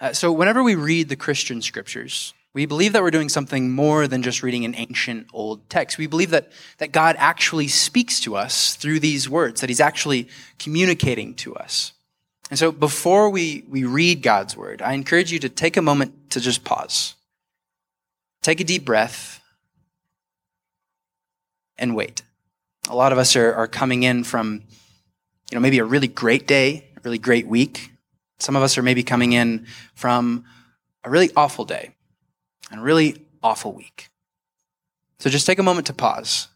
Uh, 0.00 0.12
so, 0.12 0.30
whenever 0.30 0.62
we 0.62 0.74
read 0.74 1.08
the 1.08 1.16
Christian 1.16 1.60
scriptures, 1.60 2.32
we 2.54 2.66
believe 2.66 2.92
that 2.92 3.02
we're 3.02 3.10
doing 3.10 3.28
something 3.28 3.70
more 3.70 4.06
than 4.06 4.22
just 4.22 4.42
reading 4.42 4.64
an 4.64 4.74
ancient 4.76 5.26
old 5.32 5.68
text. 5.68 5.98
We 5.98 6.06
believe 6.06 6.30
that, 6.30 6.50
that 6.78 6.92
God 6.92 7.16
actually 7.18 7.68
speaks 7.68 8.20
to 8.20 8.36
us 8.36 8.76
through 8.76 9.00
these 9.00 9.28
words, 9.28 9.60
that 9.60 9.70
He's 9.70 9.80
actually 9.80 10.28
communicating 10.58 11.34
to 11.36 11.54
us. 11.56 11.92
And 12.48 12.58
so, 12.58 12.70
before 12.70 13.28
we, 13.28 13.64
we 13.68 13.84
read 13.84 14.22
God's 14.22 14.56
word, 14.56 14.82
I 14.82 14.92
encourage 14.92 15.32
you 15.32 15.40
to 15.40 15.48
take 15.48 15.76
a 15.76 15.82
moment 15.82 16.30
to 16.30 16.40
just 16.40 16.64
pause. 16.64 17.14
Take 18.42 18.60
a 18.60 18.64
deep 18.64 18.84
breath 18.84 19.40
and 21.76 21.94
wait. 21.96 22.22
A 22.88 22.94
lot 22.94 23.12
of 23.12 23.18
us 23.18 23.34
are, 23.34 23.52
are 23.52 23.66
coming 23.66 24.04
in 24.04 24.22
from, 24.22 24.62
you 25.50 25.56
know, 25.56 25.60
maybe 25.60 25.80
a 25.80 25.84
really 25.84 26.08
great 26.08 26.46
day, 26.46 26.88
a 26.96 27.00
really 27.02 27.18
great 27.18 27.48
week. 27.48 27.90
Some 28.38 28.56
of 28.56 28.62
us 28.62 28.78
are 28.78 28.82
maybe 28.82 29.02
coming 29.02 29.32
in 29.32 29.66
from 29.94 30.44
a 31.04 31.10
really 31.10 31.30
awful 31.36 31.64
day 31.64 31.94
and 32.70 32.80
a 32.80 32.82
really 32.82 33.26
awful 33.42 33.72
week. 33.72 34.10
So 35.18 35.30
just 35.30 35.46
take 35.46 35.58
a 35.58 35.62
moment 35.62 35.86
to 35.88 35.92
pause. 35.92 36.48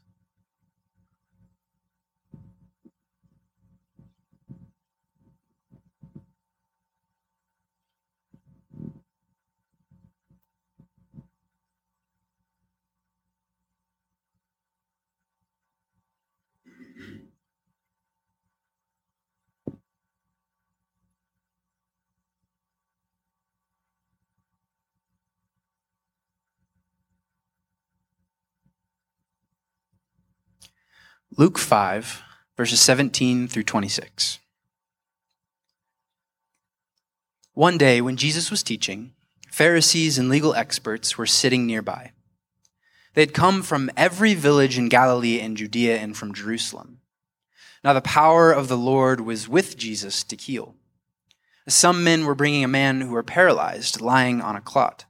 Luke 31.39 31.57
5, 31.57 32.23
verses 32.59 32.79
17 32.83 33.49
through 33.49 33.63
26. 33.63 34.39
One 37.55 37.79
day, 37.79 38.03
when 38.03 38.19
Jesus 38.19 38.51
was 38.51 38.63
teaching, 38.63 39.15
Pharisees 39.51 40.19
and 40.19 40.29
legal 40.29 40.55
experts 40.55 41.17
were 41.17 41.25
sitting 41.25 41.67
nearby. 41.67 42.13
They 43.15 43.23
had 43.23 43.33
come 43.33 43.63
from 43.63 43.91
every 43.97 44.35
village 44.35 44.77
in 44.77 44.91
Galilee 44.91 45.41
and 45.41 45.57
Judea 45.57 45.97
and 45.97 46.15
from 46.15 46.35
Jerusalem. 46.35 47.01
Now 47.83 47.95
the 47.95 48.03
power 48.03 48.53
of 48.53 48.69
the 48.69 48.77
Lord 48.77 49.23
was 49.23 49.49
with 49.49 49.79
Jesus 49.79 50.23
to 50.25 50.37
heal. 50.37 50.75
Some 51.67 52.05
men 52.05 52.27
were 52.27 52.35
bringing 52.35 52.63
a 52.63 52.69
man 52.69 53.01
who 53.01 53.11
were 53.13 53.23
paralyzed, 53.23 54.03
lying 54.03 54.43
on 54.43 54.55
a 54.55 54.61
cot, 54.61 55.07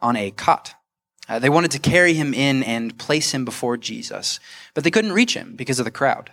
on 0.00 0.16
a 0.16 0.32
cot. 0.32 0.74
Uh, 1.28 1.38
they 1.38 1.48
wanted 1.48 1.70
to 1.70 1.78
carry 1.78 2.14
him 2.14 2.34
in 2.34 2.62
and 2.62 2.98
place 2.98 3.32
him 3.32 3.44
before 3.44 3.76
Jesus, 3.76 4.40
but 4.74 4.84
they 4.84 4.90
couldn't 4.90 5.12
reach 5.12 5.34
him 5.34 5.54
because 5.54 5.78
of 5.78 5.84
the 5.84 5.90
crowd. 5.90 6.32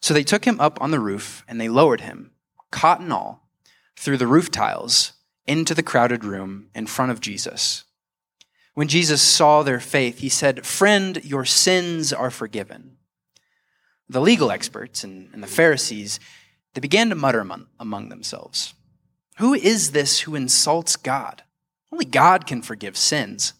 So 0.00 0.14
they 0.14 0.24
took 0.24 0.46
him 0.46 0.58
up 0.58 0.80
on 0.80 0.90
the 0.90 1.00
roof 1.00 1.44
and 1.46 1.60
they 1.60 1.68
lowered 1.68 2.00
him, 2.00 2.30
cot 2.70 3.00
and 3.00 3.12
all, 3.12 3.48
through 3.96 4.16
the 4.16 4.26
roof 4.26 4.50
tiles 4.50 5.12
into 5.46 5.74
the 5.74 5.82
crowded 5.82 6.24
room 6.24 6.68
in 6.74 6.86
front 6.86 7.12
of 7.12 7.20
Jesus. 7.20 7.84
When 8.74 8.88
Jesus 8.88 9.20
saw 9.20 9.62
their 9.62 9.80
faith, 9.80 10.20
he 10.20 10.28
said, 10.28 10.64
Friend, 10.64 11.22
your 11.24 11.44
sins 11.44 12.12
are 12.12 12.30
forgiven. 12.30 12.96
The 14.08 14.20
legal 14.20 14.50
experts 14.50 15.04
and, 15.04 15.28
and 15.34 15.42
the 15.42 15.48
Pharisees, 15.48 16.18
they 16.74 16.80
began 16.80 17.10
to 17.10 17.14
mutter 17.14 17.40
among, 17.40 17.66
among 17.78 18.08
themselves, 18.08 18.74
Who 19.38 19.54
is 19.54 19.90
this 19.90 20.20
who 20.20 20.34
insults 20.34 20.96
God? 20.96 21.42
Only 21.92 22.06
God 22.06 22.46
can 22.46 22.62
forgive 22.62 22.96
sins. 22.96 23.52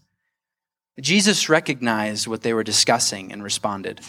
Jesus 1.01 1.49
recognized 1.49 2.27
what 2.27 2.43
they 2.43 2.53
were 2.53 2.65
discussing 2.65 3.33
and 3.33 3.43
responded, 3.43 4.01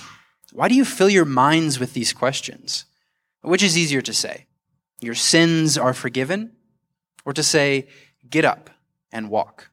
Why 0.51 0.67
do 0.67 0.75
you 0.75 0.85
fill 0.85 1.09
your 1.09 1.25
minds 1.25 1.79
with 1.79 1.93
these 1.93 2.13
questions? 2.13 2.85
Which 3.41 3.63
is 3.63 3.77
easier 3.77 4.01
to 4.01 4.13
say, 4.13 4.47
Your 4.99 5.15
sins 5.15 5.77
are 5.77 5.93
forgiven, 5.93 6.53
or 7.25 7.33
to 7.33 7.43
say, 7.43 7.87
Get 8.29 8.45
up 8.45 8.69
and 9.11 9.29
walk? 9.29 9.69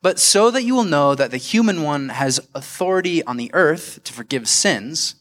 But 0.00 0.18
so 0.18 0.50
that 0.50 0.64
you 0.64 0.74
will 0.74 0.84
know 0.84 1.14
that 1.14 1.30
the 1.30 1.36
human 1.36 1.82
one 1.82 2.08
has 2.10 2.40
authority 2.54 3.22
on 3.24 3.36
the 3.36 3.50
earth 3.52 4.00
to 4.04 4.12
forgive 4.12 4.48
sins, 4.48 5.16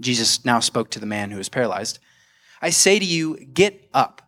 Jesus 0.00 0.44
now 0.44 0.60
spoke 0.60 0.90
to 0.90 1.00
the 1.00 1.06
man 1.06 1.30
who 1.30 1.38
was 1.38 1.48
paralyzed. 1.48 1.98
I 2.60 2.70
say 2.70 2.98
to 2.98 3.04
you, 3.04 3.36
get 3.46 3.88
up, 3.94 4.22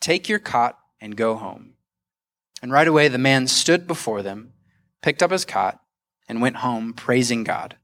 take 0.00 0.28
your 0.28 0.38
cot, 0.38 0.78
and 1.00 1.16
go 1.16 1.36
home. 1.36 1.74
And 2.62 2.70
right 2.70 2.86
away 2.86 3.08
the 3.08 3.18
man 3.18 3.46
stood 3.46 3.86
before 3.86 4.22
them 4.22 4.52
picked 5.02 5.22
up 5.22 5.30
his 5.30 5.44
cot, 5.44 5.79
and 6.30 6.40
went 6.40 6.58
home 6.58 6.92
praising 6.92 7.42
God. 7.42 7.76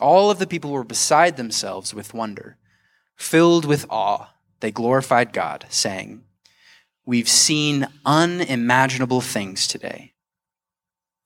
All 0.00 0.30
of 0.30 0.38
the 0.38 0.46
people 0.46 0.70
were 0.70 0.84
beside 0.84 1.36
themselves 1.36 1.92
with 1.92 2.14
wonder. 2.14 2.58
Filled 3.16 3.64
with 3.64 3.86
awe, 3.90 4.28
they 4.60 4.70
glorified 4.70 5.32
God, 5.32 5.66
saying, 5.68 6.22
We've 7.04 7.28
seen 7.28 7.88
unimaginable 8.04 9.20
things 9.20 9.66
today. 9.66 10.12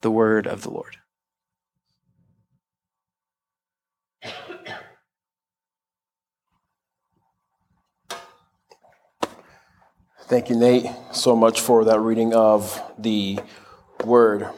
The 0.01 0.11
word 0.11 0.47
of 0.47 0.63
the 0.63 0.71
Lord. 0.71 0.97
Thank 10.23 10.49
you, 10.49 10.57
Nate, 10.57 10.87
so 11.13 11.37
much 11.37 11.61
for 11.61 11.85
that 11.85 12.01
reading 12.01 12.33
of 12.33 12.81
the 12.97 13.41
word. 14.07 14.49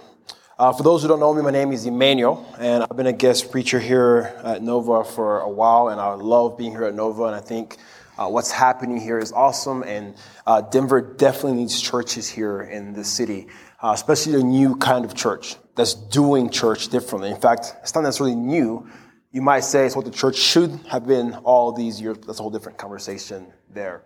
Uh, 0.62 0.72
for 0.72 0.84
those 0.84 1.02
who 1.02 1.08
don't 1.08 1.18
know 1.18 1.34
me, 1.34 1.42
my 1.42 1.50
name 1.50 1.72
is 1.72 1.86
Emmanuel, 1.86 2.46
and 2.56 2.84
I've 2.84 2.96
been 2.96 3.08
a 3.08 3.12
guest 3.12 3.50
preacher 3.50 3.80
here 3.80 4.32
at 4.44 4.62
Nova 4.62 5.02
for 5.02 5.40
a 5.40 5.48
while, 5.48 5.88
and 5.88 6.00
I 6.00 6.14
love 6.14 6.56
being 6.56 6.70
here 6.70 6.84
at 6.84 6.94
Nova, 6.94 7.24
and 7.24 7.34
I 7.34 7.40
think 7.40 7.78
uh, 8.16 8.28
what's 8.28 8.52
happening 8.52 9.00
here 9.00 9.18
is 9.18 9.32
awesome, 9.32 9.82
and 9.82 10.14
uh, 10.46 10.60
Denver 10.60 11.00
definitely 11.00 11.54
needs 11.54 11.80
churches 11.80 12.28
here 12.28 12.60
in 12.62 12.92
the 12.92 13.02
city, 13.02 13.48
uh, 13.82 13.90
especially 13.92 14.40
a 14.40 14.44
new 14.44 14.76
kind 14.76 15.04
of 15.04 15.16
church 15.16 15.56
that's 15.74 15.94
doing 15.94 16.48
church 16.48 16.90
differently. 16.90 17.30
In 17.30 17.40
fact, 17.40 17.74
it's 17.82 17.96
not 17.96 18.02
necessarily 18.02 18.36
new. 18.36 18.88
You 19.32 19.42
might 19.42 19.64
say 19.64 19.84
it's 19.84 19.96
what 19.96 20.04
the 20.04 20.12
church 20.12 20.36
should 20.36 20.78
have 20.88 21.08
been 21.08 21.34
all 21.42 21.72
these 21.72 22.00
years, 22.00 22.18
that's 22.18 22.38
a 22.38 22.42
whole 22.42 22.52
different 22.52 22.78
conversation 22.78 23.52
there. 23.68 24.04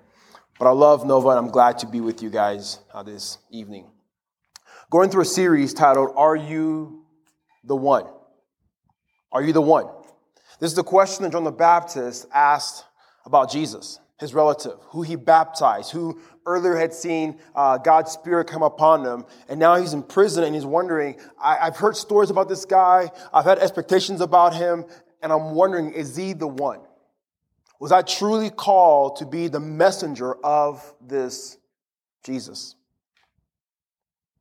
But 0.58 0.68
I 0.68 0.70
love 0.70 1.04
Nova, 1.04 1.28
and 1.28 1.38
I'm 1.38 1.50
glad 1.50 1.76
to 1.80 1.86
be 1.86 2.00
with 2.00 2.22
you 2.22 2.30
guys 2.30 2.78
uh, 2.94 3.02
this 3.02 3.36
evening 3.50 3.90
going 4.90 5.10
through 5.10 5.22
a 5.22 5.26
series 5.26 5.74
titled, 5.74 6.12
Are 6.16 6.36
You 6.36 7.04
the 7.64 7.76
One? 7.76 8.06
Are 9.32 9.42
you 9.42 9.52
the 9.52 9.60
one? 9.60 9.86
This 10.60 10.70
is 10.70 10.76
the 10.76 10.84
question 10.84 11.24
that 11.24 11.32
John 11.32 11.44
the 11.44 11.50
Baptist 11.52 12.26
asked 12.32 12.84
about 13.26 13.50
Jesus, 13.50 13.98
his 14.18 14.32
relative, 14.32 14.78
who 14.88 15.02
he 15.02 15.16
baptized, 15.16 15.90
who 15.90 16.20
earlier 16.46 16.76
had 16.76 16.94
seen 16.94 17.38
uh, 17.54 17.76
God's 17.76 18.12
Spirit 18.12 18.46
come 18.46 18.62
upon 18.62 19.04
him. 19.04 19.26
And 19.48 19.60
now 19.60 19.76
he's 19.76 19.92
in 19.92 20.02
prison 20.02 20.44
and 20.44 20.54
he's 20.54 20.64
wondering, 20.64 21.20
I- 21.38 21.58
I've 21.66 21.76
heard 21.76 21.96
stories 21.96 22.30
about 22.30 22.48
this 22.48 22.64
guy, 22.64 23.10
I've 23.32 23.44
had 23.44 23.58
expectations 23.58 24.20
about 24.22 24.54
him, 24.54 24.86
and 25.22 25.32
I'm 25.32 25.54
wondering, 25.54 25.92
is 25.92 26.16
he 26.16 26.32
the 26.32 26.46
one? 26.46 26.80
Was 27.78 27.92
I 27.92 28.00
truly 28.00 28.48
called 28.48 29.16
to 29.16 29.26
be 29.26 29.48
the 29.48 29.60
messenger 29.60 30.34
of 30.42 30.94
this 31.00 31.58
Jesus? 32.24 32.74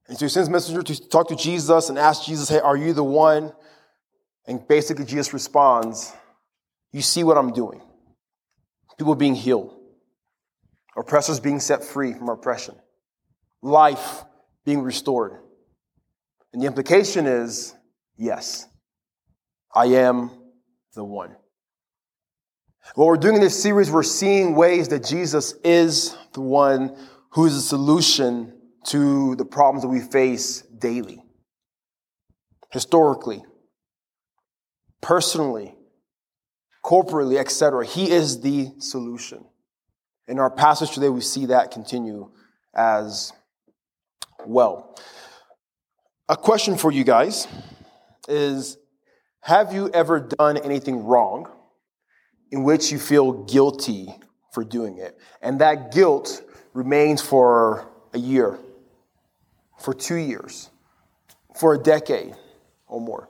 And 0.07 0.17
so 0.17 0.25
he 0.25 0.29
sends 0.29 0.49
a 0.49 0.51
messenger 0.51 0.83
to 0.83 1.09
talk 1.09 1.29
to 1.29 1.35
Jesus 1.35 1.89
and 1.89 1.97
ask 1.97 2.25
Jesus, 2.25 2.49
hey, 2.49 2.59
are 2.59 2.77
you 2.77 2.93
the 2.93 3.03
one? 3.03 3.53
And 4.47 4.67
basically 4.67 5.05
Jesus 5.05 5.33
responds, 5.33 6.13
you 6.91 7.01
see 7.01 7.23
what 7.23 7.37
I'm 7.37 7.51
doing. 7.51 7.81
People 8.97 9.15
being 9.15 9.35
healed. 9.35 9.75
Oppressors 10.95 11.39
being 11.39 11.59
set 11.59 11.83
free 11.83 12.13
from 12.13 12.29
oppression. 12.29 12.75
Life 13.61 14.23
being 14.63 14.81
restored. 14.81 15.39
And 16.53 16.61
the 16.61 16.67
implication 16.67 17.25
is, 17.25 17.75
yes, 18.15 18.67
I 19.73 19.87
am 19.87 20.31
the 20.93 21.03
one. 21.03 21.35
What 22.93 23.07
we're 23.07 23.17
doing 23.17 23.35
in 23.35 23.41
this 23.41 23.61
series, 23.61 23.89
we're 23.89 24.03
seeing 24.03 24.55
ways 24.55 24.89
that 24.89 25.03
Jesus 25.03 25.53
is 25.63 26.15
the 26.33 26.41
one 26.41 26.95
who 27.31 27.47
is 27.47 27.55
the 27.55 27.61
solution 27.61 28.53
to 28.85 29.35
the 29.35 29.45
problems 29.45 29.83
that 29.83 29.89
we 29.89 29.99
face 29.99 30.61
daily, 30.61 31.23
historically, 32.71 33.43
personally, 35.01 35.75
corporately, 36.83 37.37
etc. 37.37 37.85
He 37.85 38.11
is 38.11 38.41
the 38.41 38.71
solution. 38.79 39.45
In 40.27 40.39
our 40.39 40.49
passage 40.49 40.91
today, 40.91 41.09
we 41.09 41.21
see 41.21 41.47
that 41.47 41.71
continue 41.71 42.31
as 42.75 43.33
well. 44.45 44.95
A 46.29 46.35
question 46.35 46.77
for 46.77 46.91
you 46.91 47.03
guys 47.03 47.47
is 48.27 48.77
Have 49.41 49.73
you 49.73 49.89
ever 49.93 50.19
done 50.19 50.57
anything 50.57 51.05
wrong 51.05 51.47
in 52.51 52.63
which 52.63 52.91
you 52.91 52.99
feel 52.99 53.43
guilty 53.45 54.07
for 54.51 54.63
doing 54.63 54.97
it? 54.97 55.17
And 55.41 55.61
that 55.61 55.91
guilt 55.91 56.43
remains 56.73 57.21
for 57.21 57.87
a 58.13 58.17
year, 58.17 58.57
for 59.77 59.93
two 59.93 60.15
years, 60.15 60.69
for 61.55 61.73
a 61.73 61.77
decade 61.77 62.35
or 62.87 63.01
more. 63.01 63.29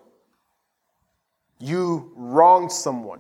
You 1.60 2.12
wronged 2.16 2.72
someone. 2.72 3.20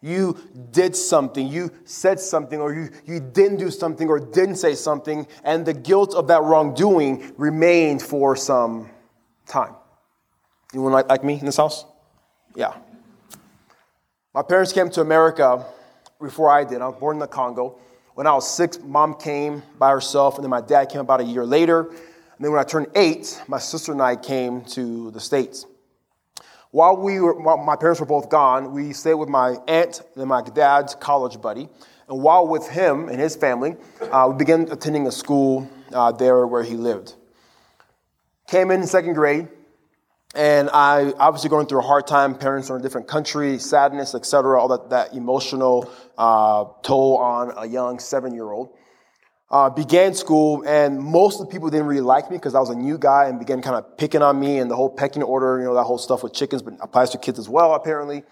You 0.00 0.38
did 0.70 0.94
something, 0.94 1.48
you 1.48 1.72
said 1.84 2.20
something, 2.20 2.60
or 2.60 2.72
you, 2.72 2.90
you 3.04 3.18
didn't 3.18 3.56
do 3.56 3.68
something 3.68 4.08
or 4.08 4.20
didn't 4.20 4.54
say 4.54 4.76
something, 4.76 5.26
and 5.42 5.66
the 5.66 5.74
guilt 5.74 6.14
of 6.14 6.28
that 6.28 6.42
wrongdoing 6.42 7.34
remained 7.36 8.00
for 8.00 8.36
some 8.36 8.90
time. 9.46 9.74
Anyone 10.72 10.92
like, 10.92 11.08
like 11.08 11.24
me 11.24 11.34
in 11.40 11.46
this 11.46 11.56
house? 11.56 11.84
Yeah. 12.54 12.74
My 14.32 14.42
parents 14.42 14.72
came 14.72 14.88
to 14.90 15.00
America 15.00 15.66
before 16.20 16.48
I 16.48 16.62
did. 16.62 16.80
I 16.80 16.86
was 16.86 17.00
born 17.00 17.16
in 17.16 17.20
the 17.20 17.26
Congo. 17.26 17.78
When 18.14 18.26
I 18.28 18.34
was 18.34 18.48
six, 18.48 18.78
mom 18.78 19.14
came 19.14 19.62
by 19.80 19.90
herself, 19.90 20.36
and 20.36 20.44
then 20.44 20.50
my 20.50 20.60
dad 20.60 20.90
came 20.90 21.00
about 21.00 21.20
a 21.20 21.24
year 21.24 21.44
later. 21.44 21.90
And 22.38 22.44
then 22.44 22.52
when 22.52 22.60
I 22.60 22.64
turned 22.64 22.86
eight, 22.94 23.42
my 23.48 23.58
sister 23.58 23.90
and 23.90 24.00
I 24.00 24.14
came 24.14 24.60
to 24.66 25.10
the 25.10 25.18
States. 25.18 25.66
While, 26.70 26.96
we 26.96 27.18
were, 27.18 27.34
while 27.34 27.56
my 27.56 27.74
parents 27.74 27.98
were 27.98 28.06
both 28.06 28.30
gone, 28.30 28.72
we 28.72 28.92
stayed 28.92 29.14
with 29.14 29.28
my 29.28 29.56
aunt 29.66 30.02
and 30.14 30.28
my 30.28 30.42
dad's 30.42 30.94
college 30.94 31.40
buddy. 31.40 31.68
And 32.08 32.22
while 32.22 32.46
with 32.46 32.68
him 32.68 33.08
and 33.08 33.18
his 33.18 33.34
family, 33.34 33.74
uh, 34.12 34.28
we 34.30 34.38
began 34.38 34.70
attending 34.70 35.08
a 35.08 35.10
school 35.10 35.68
uh, 35.92 36.12
there 36.12 36.46
where 36.46 36.62
he 36.62 36.76
lived. 36.76 37.16
Came 38.46 38.70
in 38.70 38.86
second 38.86 39.14
grade, 39.14 39.48
and 40.32 40.70
I 40.72 41.12
obviously 41.18 41.50
going 41.50 41.66
through 41.66 41.80
a 41.80 41.86
hard 41.86 42.06
time. 42.06 42.36
Parents 42.36 42.70
are 42.70 42.76
in 42.76 42.80
a 42.80 42.82
different 42.84 43.08
country, 43.08 43.58
sadness, 43.58 44.14
etc. 44.14 44.60
All 44.60 44.68
that 44.68 44.90
that 44.90 45.12
emotional 45.12 45.90
uh, 46.16 46.66
toll 46.82 47.16
on 47.16 47.52
a 47.56 47.66
young 47.66 47.98
seven-year-old. 47.98 48.70
Uh, 49.50 49.70
began 49.70 50.12
school, 50.12 50.62
and 50.66 51.00
most 51.00 51.40
of 51.40 51.46
the 51.46 51.52
people 51.52 51.70
didn't 51.70 51.86
really 51.86 52.02
like 52.02 52.30
me 52.30 52.36
because 52.36 52.54
I 52.54 52.60
was 52.60 52.68
a 52.68 52.74
new 52.74 52.98
guy 52.98 53.28
and 53.28 53.38
began 53.38 53.62
kind 53.62 53.76
of 53.76 53.96
picking 53.96 54.20
on 54.20 54.38
me 54.38 54.58
and 54.58 54.70
the 54.70 54.76
whole 54.76 54.90
pecking 54.90 55.22
order, 55.22 55.58
you 55.58 55.64
know, 55.64 55.74
that 55.74 55.84
whole 55.84 55.96
stuff 55.96 56.22
with 56.22 56.34
chickens, 56.34 56.60
but 56.60 56.74
applies 56.82 57.10
to 57.10 57.18
kids 57.18 57.38
as 57.38 57.48
well, 57.48 57.74
apparently. 57.74 58.24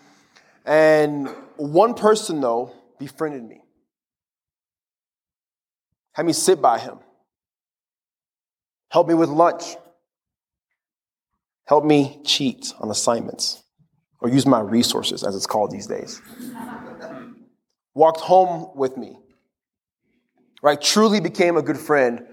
And 0.66 1.28
one 1.56 1.94
person, 1.94 2.42
though, 2.42 2.72
befriended 2.98 3.44
me, 3.44 3.62
had 6.12 6.26
me 6.26 6.34
sit 6.34 6.60
by 6.60 6.78
him, 6.78 6.98
helped 8.90 9.08
me 9.08 9.14
with 9.14 9.30
lunch, 9.30 9.62
helped 11.64 11.86
me 11.86 12.20
cheat 12.26 12.74
on 12.78 12.90
assignments, 12.90 13.62
or 14.20 14.28
use 14.28 14.44
my 14.44 14.60
resources, 14.60 15.24
as 15.24 15.34
it's 15.34 15.46
called 15.46 15.70
these 15.70 15.86
days. 15.86 16.20
Walked 17.94 18.20
home 18.20 18.76
with 18.76 18.98
me 18.98 19.16
right? 20.66 20.82
Truly 20.82 21.20
became 21.20 21.56
a 21.56 21.62
good 21.62 21.78
friend 21.78 22.26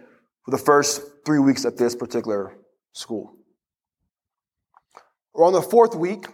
for 0.44 0.50
the 0.50 0.58
first 0.58 1.04
three 1.24 1.38
weeks 1.38 1.66
at 1.66 1.78
this 1.78 1.94
particular 1.94 2.58
school. 2.92 3.36
Or 5.34 5.46
on 5.46 5.54
the 5.54 5.62
fourth 5.62 5.94
week, 5.94 6.26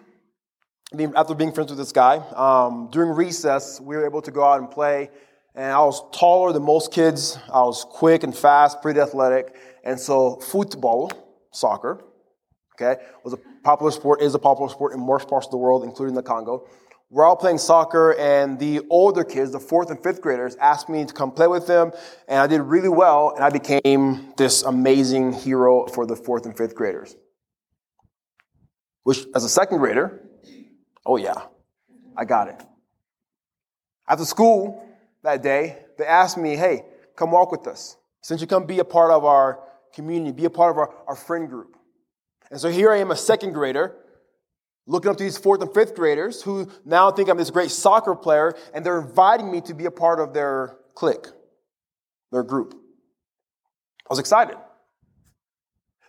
after 1.17 1.35
being 1.35 1.51
friends 1.51 1.71
with 1.71 1.77
this 1.77 1.91
guy, 1.91 2.15
um, 2.37 2.87
during 2.89 3.09
recess, 3.09 3.81
we 3.81 3.97
were 3.97 4.05
able 4.05 4.21
to 4.21 4.31
go 4.31 4.45
out 4.45 4.61
and 4.61 4.71
play. 4.71 5.09
And 5.55 5.73
I 5.73 5.81
was 5.81 6.01
taller 6.17 6.53
than 6.53 6.63
most 6.63 6.93
kids. 6.93 7.37
I 7.53 7.63
was 7.63 7.85
quick 7.89 8.23
and 8.23 8.33
fast, 8.33 8.81
pretty 8.81 9.01
athletic. 9.01 9.53
And 9.83 9.99
so, 9.99 10.37
football, 10.37 11.11
soccer, 11.51 12.01
okay, 12.75 13.01
was 13.25 13.33
a 13.33 13.39
popular 13.65 13.91
sport, 13.91 14.21
is 14.21 14.33
a 14.35 14.39
popular 14.39 14.69
sport 14.69 14.93
in 14.93 15.05
most 15.05 15.27
parts 15.27 15.47
of 15.47 15.51
the 15.51 15.57
world, 15.57 15.83
including 15.83 16.15
the 16.15 16.23
Congo. 16.23 16.65
We're 17.11 17.25
all 17.25 17.35
playing 17.35 17.57
soccer, 17.57 18.13
and 18.13 18.59
the 18.59 18.81
older 18.87 19.23
kids, 19.23 19.51
the 19.51 19.59
fourth 19.59 19.89
and 19.89 20.01
fifth 20.01 20.21
graders, 20.21 20.55
asked 20.57 20.89
me 20.89 21.05
to 21.05 21.13
come 21.13 21.31
play 21.31 21.47
with 21.47 21.65
them, 21.65 21.91
and 22.27 22.39
I 22.39 22.45
did 22.45 22.61
really 22.61 22.89
well, 22.89 23.33
and 23.35 23.43
I 23.43 23.49
became 23.49 24.31
this 24.37 24.61
amazing 24.61 25.33
hero 25.33 25.87
for 25.87 26.05
the 26.05 26.15
fourth 26.15 26.45
and 26.45 26.55
fifth 26.55 26.75
graders. 26.75 27.15
Which, 29.03 29.25
as 29.33 29.43
a 29.43 29.49
second 29.49 29.79
grader, 29.79 30.21
oh 31.03 31.17
yeah, 31.17 31.41
I 32.15 32.25
got 32.25 32.47
it. 32.47 32.61
After 34.07 34.25
school 34.25 34.85
that 35.23 35.41
day, 35.41 35.77
they 35.97 36.05
asked 36.05 36.37
me, 36.37 36.55
hey, 36.55 36.85
come 37.15 37.31
walk 37.31 37.51
with 37.51 37.65
us. 37.65 37.97
Since 38.21 38.41
you 38.41 38.45
come 38.45 38.67
be 38.67 38.77
a 38.79 38.85
part 38.85 39.09
of 39.09 39.25
our 39.25 39.63
community, 39.95 40.31
be 40.31 40.45
a 40.45 40.49
part 40.51 40.69
of 40.69 40.77
our, 40.77 40.93
our 41.07 41.15
friend 41.15 41.49
group. 41.49 41.75
And 42.51 42.59
so 42.59 42.69
here 42.69 42.91
I 42.91 42.97
am, 42.97 43.09
a 43.09 43.15
second 43.15 43.53
grader, 43.53 43.95
looking 44.89 45.11
up 45.11 45.17
to 45.17 45.23
these 45.23 45.37
fourth 45.37 45.61
and 45.61 45.71
fifth 45.71 45.95
graders 45.95 46.41
who 46.41 46.67
now 46.83 47.11
think 47.11 47.29
I'm 47.29 47.37
this 47.37 47.51
great 47.51 47.69
soccer 47.69 48.15
player, 48.15 48.55
and 48.73 48.83
they're 48.83 48.99
inviting 48.99 49.51
me 49.51 49.61
to 49.61 49.75
be 49.75 49.85
a 49.85 49.91
part 49.91 50.19
of 50.19 50.33
their 50.33 50.77
clique, 50.95 51.27
their 52.31 52.43
group. 52.43 52.73
I 52.73 54.07
was 54.09 54.19
excited. 54.19 54.57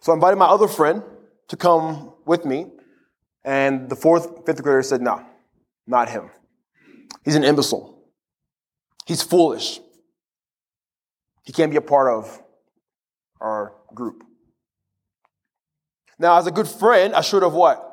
So 0.01 0.13
I 0.13 0.15
invited 0.15 0.37
my 0.37 0.47
other 0.47 0.67
friend 0.67 1.03
to 1.49 1.57
come 1.59 2.15
with 2.25 2.47
me, 2.47 2.67
and 3.45 3.91
the 3.91 3.97
fourth, 3.97 4.47
fifth 4.47 4.63
grader 4.63 4.83
said, 4.83 5.03
No, 5.03 5.27
not 5.87 6.09
him. 6.09 6.31
He's 7.23 7.37
an 7.37 7.45
imbecile. 7.45 8.03
He's 9.05 9.23
foolish. 9.23 9.79
He 11.45 11.53
can't 11.53 11.71
be 11.71 11.77
a 11.77 11.83
part 11.83 12.11
of 12.11 12.43
our 13.43 13.75
group. 13.93 14.25
Now, 16.19 16.39
as 16.39 16.47
a 16.47 16.51
good 16.51 16.69
friend, 16.69 17.15
I 17.15 17.21
should 17.21 17.43
have 17.43 17.53
what? 17.53 17.90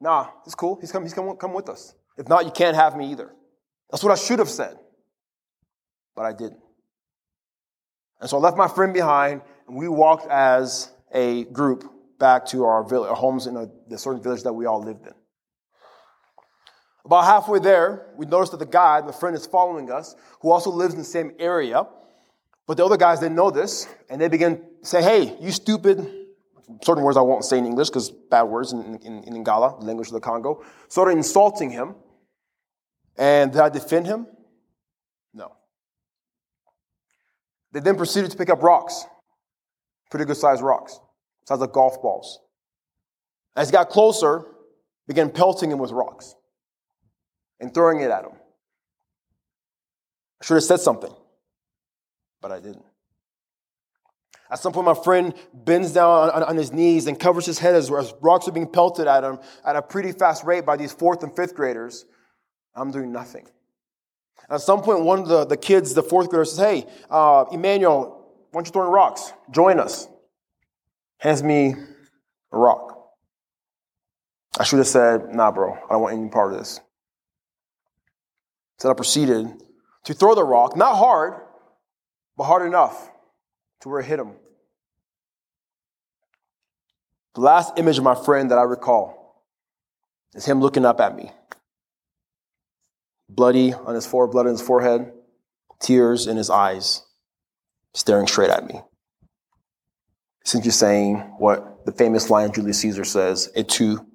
Nah, 0.00 0.28
it's 0.44 0.54
cool. 0.54 0.78
He's 0.80 0.92
come, 0.92 1.02
he's 1.02 1.14
come, 1.14 1.36
come 1.36 1.54
with 1.54 1.68
us. 1.68 1.94
If 2.18 2.28
not, 2.28 2.44
you 2.44 2.50
can't 2.50 2.76
have 2.76 2.96
me 2.96 3.10
either. 3.10 3.32
That's 3.90 4.02
what 4.02 4.12
I 4.12 4.16
should 4.16 4.38
have 4.38 4.50
said. 4.50 4.76
But 6.14 6.26
I 6.26 6.32
didn't. 6.32 6.60
And 8.20 8.28
so 8.28 8.38
I 8.38 8.40
left 8.40 8.56
my 8.56 8.68
friend 8.68 8.92
behind, 8.92 9.42
and 9.68 9.76
we 9.76 9.88
walked 9.88 10.26
as 10.28 10.90
a 11.12 11.44
group 11.44 11.84
back 12.18 12.46
to 12.46 12.64
our, 12.64 12.82
village, 12.82 13.10
our 13.10 13.16
homes 13.16 13.46
in 13.46 13.56
a, 13.56 13.66
the 13.88 13.98
certain 13.98 14.22
village 14.22 14.42
that 14.42 14.52
we 14.52 14.66
all 14.66 14.82
lived 14.82 15.06
in. 15.06 15.12
About 17.04 17.24
halfway 17.24 17.60
there, 17.60 18.06
we 18.16 18.26
noticed 18.26 18.52
that 18.52 18.58
the 18.58 18.66
guy, 18.66 19.00
the 19.00 19.12
friend, 19.12 19.36
is 19.36 19.46
following 19.46 19.90
us, 19.92 20.16
who 20.40 20.50
also 20.50 20.70
lives 20.70 20.94
in 20.94 20.98
the 20.98 21.04
same 21.04 21.32
area. 21.38 21.86
But 22.66 22.78
the 22.78 22.84
other 22.84 22.96
guys 22.96 23.20
didn't 23.20 23.36
know 23.36 23.50
this, 23.50 23.86
and 24.10 24.20
they 24.20 24.28
began 24.28 24.56
to 24.56 24.62
say, 24.82 25.02
Hey, 25.02 25.36
you 25.40 25.52
stupid 25.52 26.25
certain 26.82 27.02
words 27.02 27.16
I 27.16 27.22
won't 27.22 27.44
say 27.44 27.58
in 27.58 27.66
English 27.66 27.88
because 27.88 28.10
bad 28.10 28.44
words 28.44 28.72
in, 28.72 28.96
in, 29.02 29.24
in 29.24 29.34
Lingala, 29.34 29.78
the 29.78 29.86
language 29.86 30.08
of 30.08 30.14
the 30.14 30.20
Congo, 30.20 30.64
started 30.88 31.12
insulting 31.16 31.70
him. 31.70 31.94
And 33.16 33.52
did 33.52 33.60
I 33.60 33.68
defend 33.68 34.06
him? 34.06 34.26
No. 35.32 35.52
They 37.72 37.80
then 37.80 37.96
proceeded 37.96 38.30
to 38.30 38.36
pick 38.36 38.50
up 38.50 38.62
rocks, 38.62 39.04
pretty 40.10 40.26
good 40.26 40.36
sized 40.36 40.62
rocks, 40.62 41.00
size 41.46 41.60
of 41.60 41.72
golf 41.72 42.02
balls. 42.02 42.40
As 43.54 43.68
he 43.68 43.72
got 43.72 43.88
closer, 43.88 44.44
began 45.06 45.30
pelting 45.30 45.70
him 45.70 45.78
with 45.78 45.92
rocks 45.92 46.34
and 47.60 47.72
throwing 47.72 48.00
it 48.00 48.10
at 48.10 48.24
him. 48.24 48.32
I 50.40 50.44
should 50.44 50.54
have 50.54 50.64
said 50.64 50.80
something, 50.80 51.14
but 52.42 52.52
I 52.52 52.60
didn't. 52.60 52.84
At 54.50 54.60
some 54.60 54.72
point, 54.72 54.86
my 54.86 54.94
friend 54.94 55.34
bends 55.52 55.92
down 55.92 56.30
on, 56.30 56.42
on 56.42 56.56
his 56.56 56.72
knees 56.72 57.06
and 57.06 57.18
covers 57.18 57.46
his 57.46 57.58
head 57.58 57.74
as, 57.74 57.90
as, 57.90 58.14
rocks 58.20 58.46
are 58.46 58.52
being 58.52 58.68
pelted 58.68 59.06
at 59.08 59.24
him 59.24 59.38
at 59.64 59.76
a 59.76 59.82
pretty 59.82 60.12
fast 60.12 60.44
rate 60.44 60.64
by 60.64 60.76
these 60.76 60.92
fourth 60.92 61.22
and 61.22 61.34
fifth 61.34 61.54
graders. 61.54 62.04
I'm 62.74 62.90
doing 62.92 63.10
nothing. 63.10 63.46
At 64.48 64.60
some 64.60 64.82
point, 64.82 65.00
one 65.00 65.20
of 65.20 65.28
the, 65.28 65.44
the 65.44 65.56
kids, 65.56 65.94
the 65.94 66.02
fourth 66.02 66.28
grader, 66.28 66.44
says, 66.44 66.58
Hey, 66.58 66.86
uh, 67.10 67.46
Emmanuel, 67.50 68.24
why 68.52 68.58
don't 68.58 68.66
you 68.66 68.72
throw 68.72 68.86
in 68.86 68.92
rocks? 68.92 69.32
Join 69.50 69.80
us. 69.80 70.06
Hands 71.18 71.42
me 71.42 71.74
a 72.52 72.58
rock. 72.58 72.92
I 74.58 74.64
should 74.64 74.78
have 74.78 74.86
said, 74.86 75.34
Nah, 75.34 75.50
bro, 75.50 75.72
I 75.74 75.92
don't 75.94 76.02
want 76.02 76.16
any 76.16 76.28
part 76.28 76.52
of 76.52 76.58
this. 76.60 76.80
So 78.78 78.90
I 78.90 78.94
proceeded 78.94 79.48
to 80.04 80.14
throw 80.14 80.36
the 80.36 80.44
rock, 80.44 80.76
not 80.76 80.96
hard, 80.96 81.34
but 82.36 82.44
hard 82.44 82.64
enough 82.64 83.10
to 83.80 83.88
where 83.88 84.00
it 84.00 84.06
hit 84.06 84.18
him. 84.18 84.32
The 87.34 87.40
last 87.42 87.78
image 87.78 87.98
of 87.98 88.04
my 88.04 88.14
friend 88.14 88.50
that 88.50 88.58
I 88.58 88.62
recall 88.62 89.44
is 90.34 90.46
him 90.46 90.60
looking 90.60 90.84
up 90.86 91.00
at 91.00 91.14
me. 91.14 91.30
Bloody 93.28 93.74
on 93.74 93.94
his 93.94 94.06
forehead, 94.06 94.32
blood 94.32 94.46
on 94.46 94.52
his 94.52 94.62
forehead, 94.62 95.12
tears 95.80 96.26
in 96.26 96.36
his 96.36 96.48
eyes, 96.48 97.04
staring 97.92 98.26
straight 98.26 98.50
at 98.50 98.66
me. 98.66 98.80
Since 100.44 100.64
you're 100.64 100.72
saying 100.72 101.16
what 101.38 101.84
the 101.84 101.92
famous 101.92 102.30
line 102.30 102.52
Julius 102.52 102.78
Caesar 102.78 103.04
says, 103.04 103.50
et 103.54 103.68
tu, 103.68 104.06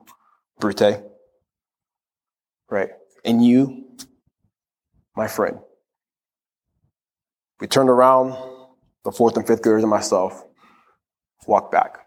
Brute. 0.60 1.03
Right? 2.70 2.89
And 3.25 3.46
you, 3.46 3.98
my 5.15 5.27
friend. 5.27 5.60
We 7.60 7.68
turned 7.68 7.89
around, 7.89 8.36
the 9.03 9.12
fourth 9.12 9.38
and 9.38 9.46
fifth 9.46 9.62
graders 9.62 9.84
and 9.84 9.89
myself 9.89 10.43
walked 11.48 11.72
back. 11.72 11.98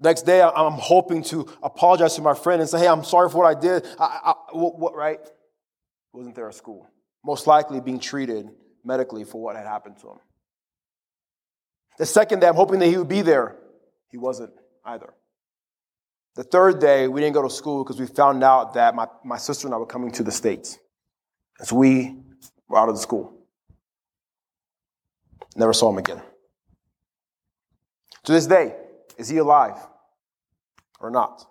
Next 0.00 0.22
day, 0.22 0.40
I'm 0.40 0.72
hoping 0.72 1.22
to 1.24 1.48
apologize 1.62 2.14
to 2.14 2.22
my 2.22 2.34
friend 2.34 2.60
and 2.60 2.70
say, 2.70 2.78
hey, 2.80 2.88
I'm 2.88 3.02
sorry 3.02 3.28
for 3.30 3.38
what 3.38 3.56
I 3.56 3.60
did. 3.60 3.84
I, 3.98 4.20
I, 4.24 4.34
what, 4.52 4.78
what, 4.78 4.94
right? 4.94 5.18
Wasn't 6.12 6.36
there 6.36 6.48
at 6.48 6.54
school. 6.54 6.88
Most 7.24 7.48
likely 7.48 7.80
being 7.80 7.98
treated 7.98 8.48
medically 8.84 9.24
for 9.24 9.42
what 9.42 9.56
had 9.56 9.66
happened 9.66 9.98
to 10.02 10.10
him. 10.10 10.18
The 11.98 12.06
second 12.06 12.40
day, 12.40 12.46
I'm 12.46 12.54
hoping 12.54 12.78
that 12.78 12.86
he 12.86 12.96
would 12.96 13.08
be 13.08 13.22
there. 13.22 13.56
He 14.10 14.18
wasn't 14.18 14.52
either. 14.84 15.12
The 16.36 16.44
third 16.44 16.78
day, 16.78 17.08
we 17.08 17.20
didn't 17.20 17.34
go 17.34 17.42
to 17.42 17.50
school 17.50 17.82
because 17.82 17.98
we 17.98 18.06
found 18.06 18.44
out 18.44 18.74
that 18.74 18.94
my, 18.94 19.08
my 19.24 19.36
sister 19.36 19.66
and 19.66 19.74
I 19.74 19.78
were 19.78 19.86
coming 19.86 20.12
to 20.12 20.22
the 20.22 20.30
States. 20.30 20.78
So 21.62 21.74
we 21.74 22.14
were 22.68 22.78
out 22.78 22.88
of 22.88 22.94
the 22.94 23.00
school. 23.02 23.37
Never 25.58 25.72
saw 25.72 25.90
him 25.90 25.98
again. 25.98 26.22
To 28.24 28.32
this 28.32 28.46
day, 28.46 28.76
is 29.18 29.28
he 29.28 29.38
alive 29.38 29.76
or 31.00 31.10
not? 31.10 31.44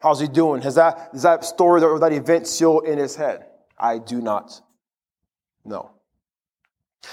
How's 0.00 0.20
he 0.20 0.28
doing? 0.28 0.60
Has 0.62 0.74
that, 0.74 1.10
is 1.14 1.22
that 1.22 1.44
story 1.44 1.82
or 1.82 1.98
that 1.98 2.12
event 2.12 2.46
still 2.46 2.80
in 2.80 2.98
his 2.98 3.16
head? 3.16 3.46
I 3.78 3.98
do 3.98 4.20
not 4.20 4.60
know. 5.64 5.92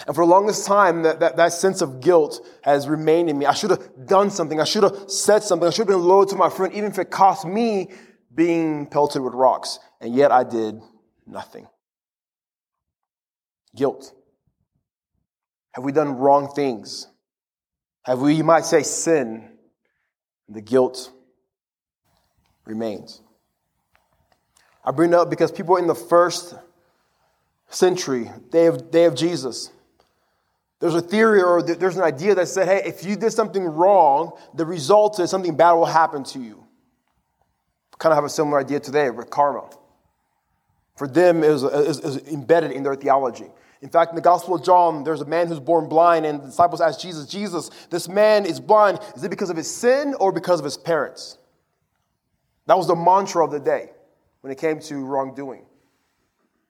And 0.06 0.16
for 0.16 0.26
the 0.26 0.30
longest 0.30 0.68
time, 0.68 1.04
that, 1.04 1.22
that, 1.22 1.38
that 1.38 1.54
sense 1.54 1.82
of 1.82 2.02
guilt 2.02 2.46
has 2.64 2.88
remained 2.88 3.30
in 3.30 3.38
me. 3.38 3.46
I 3.46 3.54
should 3.54 3.70
have 3.70 4.06
done 4.06 4.30
something. 4.30 4.60
I 4.60 4.66
should 4.66 4.84
have 4.84 5.10
said 5.10 5.44
something. 5.44 5.68
I 5.68 5.72
should 5.72 5.88
have 5.88 5.98
been 5.98 6.06
loyal 6.06 6.26
to 6.26 6.36
my 6.36 6.50
friend, 6.50 6.74
even 6.74 6.92
if 6.92 7.00
it 7.00 7.10
cost 7.10 7.46
me 7.46 7.90
being 8.36 8.86
pelted 8.86 9.22
with 9.22 9.34
rocks. 9.34 9.80
And 10.02 10.14
yet 10.14 10.32
I 10.32 10.44
did 10.44 10.80
nothing. 11.26 11.68
Guilt. 13.76 14.14
Have 15.72 15.84
we 15.84 15.92
done 15.92 16.18
wrong 16.18 16.50
things? 16.50 17.08
Have 18.04 18.20
we, 18.20 18.34
you 18.34 18.44
might 18.44 18.66
say, 18.66 18.84
sin? 18.84 19.52
The 20.48 20.62
guilt 20.62 21.12
remains. 22.66 23.22
I 24.84 24.92
bring 24.92 25.12
it 25.12 25.16
up 25.16 25.30
because 25.30 25.52
people 25.52 25.76
in 25.76 25.86
the 25.86 25.96
first 25.96 26.56
century, 27.70 28.32
they 28.52 28.64
have, 28.64 28.92
they 28.92 29.04
have 29.04 29.14
Jesus. 29.14 29.70
There's 30.80 30.96
a 30.96 31.02
theory 31.02 31.44
or 31.44 31.62
there's 31.62 31.98
an 31.98 32.04
idea 32.04 32.34
that 32.36 32.48
said, 32.48 32.68
hey, 32.68 32.82
if 32.90 33.06
you 33.06 33.16
did 33.16 33.32
something 33.32 33.64
wrong, 33.64 34.32
the 34.56 34.66
result 34.66 35.20
is 35.20 35.30
something 35.30 35.56
bad 35.56 35.74
will 35.74 35.86
happen 35.86 36.24
to 36.26 36.40
you. 36.40 36.64
Kind 37.98 38.14
of 38.14 38.18
have 38.18 38.24
a 38.24 38.30
similar 38.30 38.60
idea 38.60 38.80
today 38.80 39.10
with 39.10 39.30
karma. 39.30 39.70
For 40.96 41.08
them, 41.08 41.42
was 41.42 41.64
embedded 42.28 42.72
in 42.72 42.84
their 42.84 42.96
theology. 42.96 43.48
In 43.82 43.90
fact, 43.90 44.12
in 44.12 44.16
the 44.16 44.22
Gospel 44.22 44.56
of 44.56 44.64
John, 44.64 45.04
there's 45.04 45.22
a 45.22 45.26
man 45.26 45.48
who's 45.48 45.60
born 45.60 45.88
blind, 45.88 46.26
and 46.26 46.42
the 46.42 46.48
disciples 46.48 46.82
ask 46.82 47.00
Jesus, 47.00 47.26
Jesus, 47.26 47.70
this 47.90 48.10
man 48.10 48.46
is 48.46 48.60
blind. 48.60 49.00
Is 49.16 49.24
it 49.24 49.30
because 49.30 49.50
of 49.50 49.56
his 49.56 49.74
sin 49.74 50.16
or 50.20 50.32
because 50.32 50.60
of 50.60 50.66
his 50.66 50.78
parents? 50.78 51.38
That 52.66 52.78
was 52.78 52.88
the 52.88 52.96
mantra 52.96 53.44
of 53.44 53.52
the 53.52 53.60
day 53.60 53.92
when 54.42 54.52
it 54.52 54.58
came 54.58 54.80
to 54.82 55.06
wrongdoing. 55.06 55.66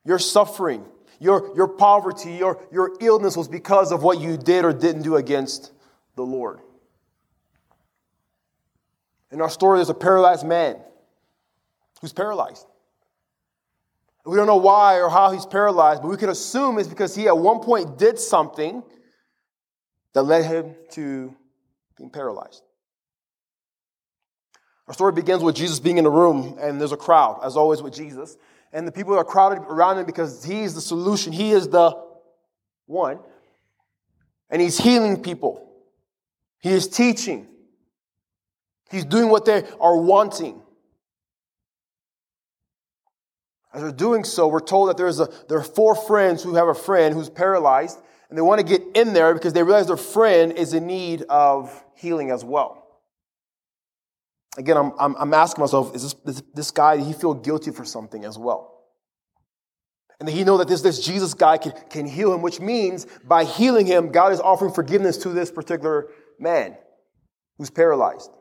Your 0.05 0.19
suffering 0.19 0.85
your, 1.19 1.53
your 1.55 1.67
poverty, 1.67 2.31
your, 2.31 2.61
your 2.71 2.95
illness 3.01 3.35
was 3.35 3.47
because 3.47 3.91
of 3.91 4.03
what 4.03 4.19
you 4.19 4.37
did 4.37 4.63
or 4.63 4.73
didn't 4.73 5.03
do 5.03 5.17
against 5.17 5.71
the 6.15 6.23
Lord. 6.23 6.59
In 9.31 9.41
our 9.41 9.49
story, 9.49 9.77
there's 9.77 9.89
a 9.89 9.93
paralyzed 9.93 10.45
man 10.45 10.77
who's 12.01 12.13
paralyzed. 12.13 12.65
We 14.25 14.35
don't 14.35 14.47
know 14.47 14.57
why 14.57 14.99
or 14.99 15.09
how 15.09 15.31
he's 15.31 15.45
paralyzed, 15.45 16.01
but 16.01 16.09
we 16.09 16.17
can 16.17 16.29
assume 16.29 16.77
it's 16.77 16.87
because 16.87 17.15
he 17.15 17.27
at 17.27 17.37
one 17.37 17.59
point 17.59 17.97
did 17.97 18.19
something 18.19 18.83
that 20.13 20.23
led 20.23 20.45
him 20.45 20.75
to 20.91 21.35
being 21.97 22.09
paralyzed. 22.09 22.61
Our 24.87 24.93
story 24.93 25.13
begins 25.13 25.43
with 25.43 25.55
Jesus 25.55 25.79
being 25.79 25.97
in 25.97 26.05
a 26.05 26.09
room, 26.09 26.57
and 26.59 26.79
there's 26.79 26.91
a 26.91 26.97
crowd, 26.97 27.39
as 27.43 27.55
always 27.55 27.81
with 27.81 27.93
Jesus 27.93 28.37
and 28.71 28.87
the 28.87 28.91
people 28.91 29.15
are 29.15 29.23
crowded 29.23 29.59
around 29.59 29.97
him 29.97 30.05
because 30.05 30.43
he's 30.43 30.75
the 30.75 30.81
solution. 30.81 31.33
He 31.33 31.51
is 31.51 31.67
the 31.69 31.95
one. 32.85 33.19
And 34.49 34.61
he's 34.61 34.77
healing 34.77 35.21
people. 35.21 35.67
He 36.59 36.69
is 36.69 36.87
teaching. 36.87 37.47
He's 38.91 39.05
doing 39.05 39.29
what 39.29 39.45
they 39.45 39.63
are 39.79 39.97
wanting. 39.97 40.61
As 43.73 43.81
they're 43.81 43.91
doing 43.91 44.23
so, 44.23 44.47
we're 44.47 44.59
told 44.59 44.89
that 44.89 44.97
there's 44.97 45.19
a, 45.19 45.29
there 45.47 45.59
are 45.59 45.63
four 45.63 45.95
friends 45.95 46.41
who 46.41 46.55
have 46.55 46.67
a 46.67 46.73
friend 46.73 47.13
who's 47.13 47.29
paralyzed, 47.29 47.99
and 48.29 48.37
they 48.37 48.41
want 48.41 48.59
to 48.59 48.65
get 48.65 48.81
in 48.95 49.13
there 49.13 49.33
because 49.33 49.53
they 49.53 49.63
realize 49.63 49.87
their 49.87 49.97
friend 49.97 50.53
is 50.53 50.73
in 50.73 50.87
need 50.87 51.23
of 51.23 51.83
healing 51.95 52.31
as 52.31 52.43
well. 52.43 52.87
Again, 54.57 54.77
I'm, 54.77 54.91
I'm, 54.99 55.15
I'm 55.17 55.33
asking 55.33 55.61
myself, 55.61 55.95
is 55.95 56.01
this, 56.03 56.13
this, 56.25 56.43
this 56.53 56.71
guy, 56.71 56.97
he 56.97 57.13
feel 57.13 57.33
guilty 57.33 57.71
for 57.71 57.85
something 57.85 58.25
as 58.25 58.37
well? 58.37 58.75
And 60.19 60.27
he 60.27 60.43
know 60.43 60.57
that 60.57 60.67
this, 60.67 60.81
this 60.81 61.05
Jesus 61.05 61.33
guy 61.33 61.57
can, 61.57 61.71
can 61.89 62.05
heal 62.05 62.33
him, 62.33 62.41
which 62.41 62.59
means 62.59 63.05
by 63.23 63.45
healing 63.45 63.85
him, 63.85 64.11
God 64.11 64.33
is 64.33 64.39
offering 64.39 64.73
forgiveness 64.73 65.17
to 65.17 65.29
this 65.29 65.49
particular 65.51 66.07
man 66.39 66.75
who's 67.57 67.69
paralyzed. 67.69 68.31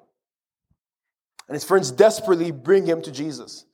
And 1.47 1.54
his 1.54 1.64
friends 1.64 1.90
desperately 1.90 2.50
bring 2.50 2.85
him 2.87 3.00
to 3.02 3.12
Jesus. 3.12 3.64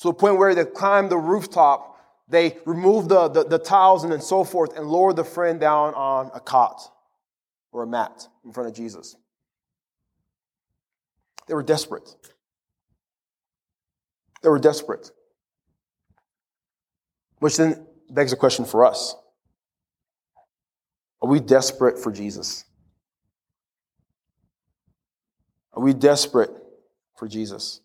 To 0.00 0.08
a 0.10 0.14
point 0.14 0.38
where 0.38 0.54
they 0.54 0.64
climb 0.64 1.08
the 1.08 1.18
rooftop, 1.18 1.96
they 2.28 2.58
remove 2.64 3.08
the, 3.08 3.28
the, 3.28 3.44
the 3.44 3.58
tiles 3.58 4.04
and 4.04 4.22
so 4.22 4.44
forth, 4.44 4.76
and 4.76 4.86
lower 4.86 5.12
the 5.12 5.24
friend 5.24 5.58
down 5.58 5.94
on 5.94 6.30
a 6.34 6.40
cot 6.40 6.80
or 7.72 7.82
a 7.82 7.86
mat 7.86 8.28
in 8.44 8.52
front 8.52 8.68
of 8.68 8.74
Jesus. 8.74 9.16
They 11.46 11.54
were 11.54 11.62
desperate. 11.62 12.14
They 14.42 14.48
were 14.48 14.58
desperate. 14.58 15.10
Which 17.38 17.56
then 17.56 17.86
begs 18.10 18.32
a 18.32 18.36
question 18.36 18.64
for 18.64 18.84
us 18.84 19.14
Are 21.22 21.28
we 21.28 21.40
desperate 21.40 21.98
for 21.98 22.12
Jesus? 22.12 22.64
Are 25.72 25.82
we 25.82 25.94
desperate 25.94 26.50
for 27.16 27.28
Jesus? 27.28 27.80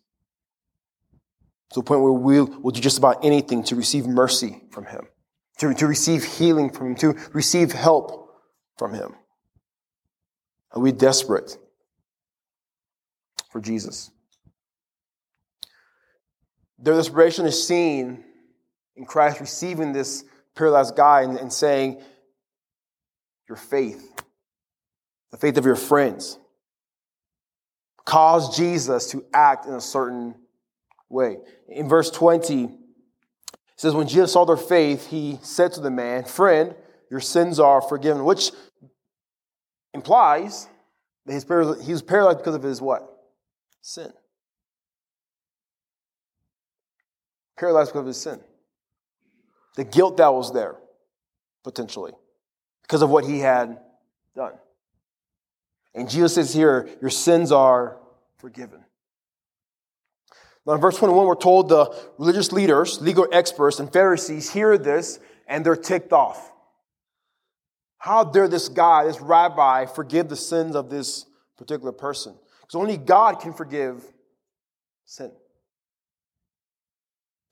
To 1.72 1.80
the 1.80 1.84
point 1.84 2.02
where 2.02 2.12
we'll, 2.12 2.46
we'll 2.60 2.72
do 2.72 2.80
just 2.80 2.98
about 2.98 3.24
anything 3.24 3.64
to 3.64 3.76
receive 3.76 4.06
mercy 4.06 4.62
from 4.70 4.86
Him, 4.86 5.06
to, 5.58 5.74
to 5.74 5.86
receive 5.86 6.24
healing 6.24 6.70
from 6.70 6.88
Him, 6.88 6.94
to 6.96 7.16
receive 7.32 7.72
help 7.72 8.30
from 8.78 8.94
Him. 8.94 9.14
Are 10.72 10.80
we 10.80 10.92
desperate 10.92 11.56
for 13.54 13.60
Jesus. 13.60 14.10
Their 16.76 16.96
desperation 16.96 17.46
is 17.46 17.64
seen 17.64 18.24
in 18.96 19.04
Christ 19.04 19.38
receiving 19.38 19.92
this 19.92 20.24
paralyzed 20.56 20.96
guy 20.96 21.22
and, 21.22 21.38
and 21.38 21.52
saying, 21.52 22.02
Your 23.48 23.54
faith, 23.54 24.20
the 25.30 25.36
faith 25.36 25.56
of 25.56 25.64
your 25.64 25.76
friends, 25.76 26.36
caused 28.04 28.56
Jesus 28.56 29.08
to 29.12 29.24
act 29.32 29.66
in 29.66 29.74
a 29.74 29.80
certain 29.80 30.34
way. 31.14 31.38
In 31.68 31.88
verse 31.88 32.10
20, 32.10 32.64
it 32.64 32.70
says, 33.76 33.94
When 33.94 34.06
Jesus 34.06 34.32
saw 34.32 34.44
their 34.44 34.58
faith, 34.58 35.06
he 35.06 35.38
said 35.42 35.72
to 35.72 35.80
the 35.80 35.90
man, 35.90 36.24
Friend, 36.24 36.74
your 37.10 37.20
sins 37.20 37.58
are 37.58 37.80
forgiven, 37.80 38.24
which 38.24 38.50
implies 39.94 40.68
that 41.24 41.80
he 41.82 41.92
was 41.92 42.02
paralyzed 42.02 42.38
because 42.38 42.54
of 42.54 42.62
his 42.62 42.82
what? 42.82 43.10
sin. 43.84 44.10
Paralyzed 47.58 47.90
because 47.90 48.00
of 48.00 48.06
his 48.06 48.20
sin. 48.20 48.40
The 49.76 49.84
guilt 49.84 50.16
that 50.16 50.32
was 50.32 50.52
there, 50.52 50.76
potentially, 51.62 52.12
because 52.82 53.02
of 53.02 53.10
what 53.10 53.24
he 53.24 53.40
had 53.40 53.78
done. 54.34 54.54
And 55.94 56.08
Jesus 56.08 56.34
says 56.34 56.52
here, 56.52 56.88
Your 57.00 57.10
sins 57.10 57.52
are 57.52 57.98
forgiven. 58.38 58.84
Now, 60.66 60.74
in 60.74 60.80
verse 60.80 60.96
21, 60.96 61.26
we're 61.26 61.34
told 61.34 61.68
the 61.68 61.94
religious 62.18 62.50
leaders, 62.50 63.00
legal 63.00 63.26
experts, 63.30 63.80
and 63.80 63.92
Pharisees 63.92 64.50
hear 64.50 64.78
this 64.78 65.20
and 65.46 65.64
they're 65.64 65.76
ticked 65.76 66.12
off. 66.12 66.52
How 67.98 68.24
dare 68.24 68.48
this 68.48 68.68
guy, 68.68 69.04
this 69.04 69.20
rabbi, 69.20 69.86
forgive 69.86 70.28
the 70.28 70.36
sins 70.36 70.74
of 70.74 70.90
this 70.90 71.26
particular 71.56 71.92
person? 71.92 72.34
Because 72.60 72.74
only 72.74 72.96
God 72.96 73.40
can 73.40 73.52
forgive 73.52 74.02
sin. 75.04 75.32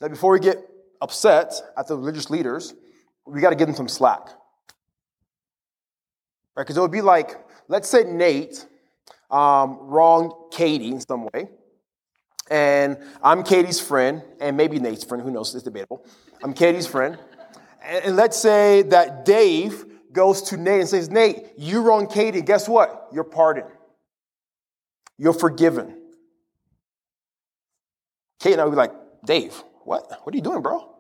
Now, 0.00 0.08
before 0.08 0.32
we 0.32 0.40
get 0.40 0.58
upset 1.00 1.52
at 1.76 1.86
the 1.86 1.96
religious 1.96 2.30
leaders, 2.30 2.74
we 3.26 3.40
got 3.40 3.50
to 3.50 3.56
give 3.56 3.68
them 3.68 3.76
some 3.76 3.88
slack. 3.88 4.26
Right? 6.56 6.64
Because 6.64 6.76
it 6.76 6.80
would 6.80 6.90
be 6.90 7.02
like, 7.02 7.36
let's 7.68 7.88
say 7.88 8.04
Nate 8.04 8.66
um, 9.30 9.78
wronged 9.80 10.32
Katie 10.50 10.88
in 10.88 11.00
some 11.00 11.28
way, 11.32 11.48
and 12.52 12.98
I'm 13.22 13.44
Katie's 13.44 13.80
friend, 13.80 14.22
and 14.38 14.58
maybe 14.58 14.78
Nate's 14.78 15.04
friend, 15.04 15.24
who 15.24 15.30
knows, 15.30 15.54
it's 15.54 15.64
debatable. 15.64 16.04
I'm 16.44 16.52
Katie's 16.52 16.86
friend. 16.86 17.18
And, 17.82 18.14
let's 18.14 18.38
say 18.38 18.82
that 18.82 19.24
Dave 19.24 19.86
goes 20.12 20.42
to 20.42 20.58
Nate 20.58 20.80
and 20.80 20.88
says, 20.88 21.08
Nate, 21.08 21.46
you 21.56 21.80
wronged 21.80 22.10
Katie. 22.10 22.42
Guess 22.42 22.68
what? 22.68 23.08
You're 23.10 23.24
pardoned. 23.24 23.70
You're 25.16 25.32
forgiven. 25.32 25.98
Kate 28.38 28.52
and 28.52 28.60
I 28.60 28.64
would 28.64 28.72
be 28.72 28.76
like, 28.76 28.92
Dave, 29.24 29.54
what? 29.84 30.10
What 30.22 30.34
are 30.34 30.36
you 30.36 30.42
doing, 30.42 30.60
bro? 30.60 30.94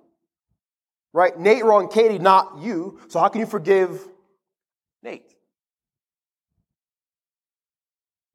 Right? 1.12 1.38
Nate 1.38 1.64
wronged 1.64 1.92
Katie, 1.92 2.18
not 2.18 2.60
you. 2.62 2.98
So 3.08 3.20
how 3.20 3.28
can 3.28 3.40
you 3.40 3.46
forgive 3.46 4.00
Nate? 5.02 5.34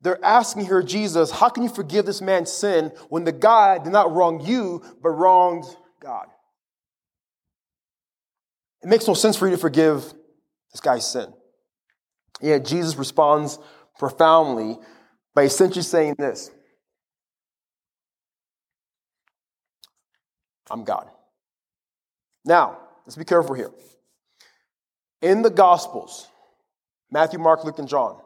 They're 0.02 0.24
asking 0.24 0.66
here, 0.66 0.84
Jesus, 0.84 1.32
how 1.32 1.50
can 1.50 1.64
you 1.64 1.70
forgive 1.70 2.06
this 2.06 2.22
man's 2.22 2.52
sin 2.52 2.92
when 3.10 3.24
the 3.24 3.32
guy 3.32 3.80
did 3.80 3.92
not 3.92 4.12
wrong 4.14 4.46
you, 4.46 4.84
but 5.02 5.10
wronged 5.10 5.66
God? 6.00 6.28
It 8.84 8.88
makes 8.88 9.08
no 9.08 9.16
sense 9.16 9.36
for 9.36 9.48
you 9.48 9.56
to 9.56 9.62
forgive 9.62 10.14
this 10.72 10.82
guy's 10.82 11.06
sin. 11.06 11.34
Yet 12.42 12.66
Jesus 12.66 12.96
responds 12.96 13.58
profoundly 13.98 14.78
by 15.34 15.44
essentially 15.44 15.84
saying 15.84 16.16
this 16.20 16.52
I'm 20.70 20.84
God. 20.84 21.10
Now, 22.46 22.78
let's 23.06 23.16
be 23.16 23.26
careful 23.26 23.56
here. 23.56 23.72
In 25.22 25.42
the 25.42 25.50
Gospels, 25.50 26.28
Matthew, 27.10 27.40
Mark, 27.40 27.64
Luke, 27.64 27.80
and 27.80 27.88
John, 27.88 28.20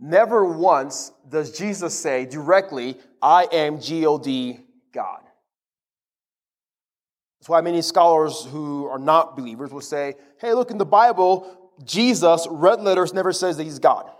never 0.00 0.44
once 0.44 1.12
does 1.28 1.56
Jesus 1.56 1.98
say 1.98 2.26
directly, 2.26 2.96
I 3.22 3.46
am 3.52 3.80
God, 3.80 4.60
God. 4.92 5.20
That's 7.40 7.48
why 7.48 7.60
many 7.60 7.82
scholars 7.82 8.46
who 8.50 8.86
are 8.86 8.98
not 8.98 9.36
believers 9.36 9.70
will 9.70 9.80
say, 9.82 10.14
hey, 10.40 10.54
look, 10.54 10.70
in 10.70 10.78
the 10.78 10.86
Bible, 10.86 11.72
Jesus, 11.84 12.46
red 12.50 12.80
letters, 12.80 13.12
never 13.12 13.32
says 13.32 13.56
that 13.58 13.64
he's 13.64 13.78
God. 13.78 14.10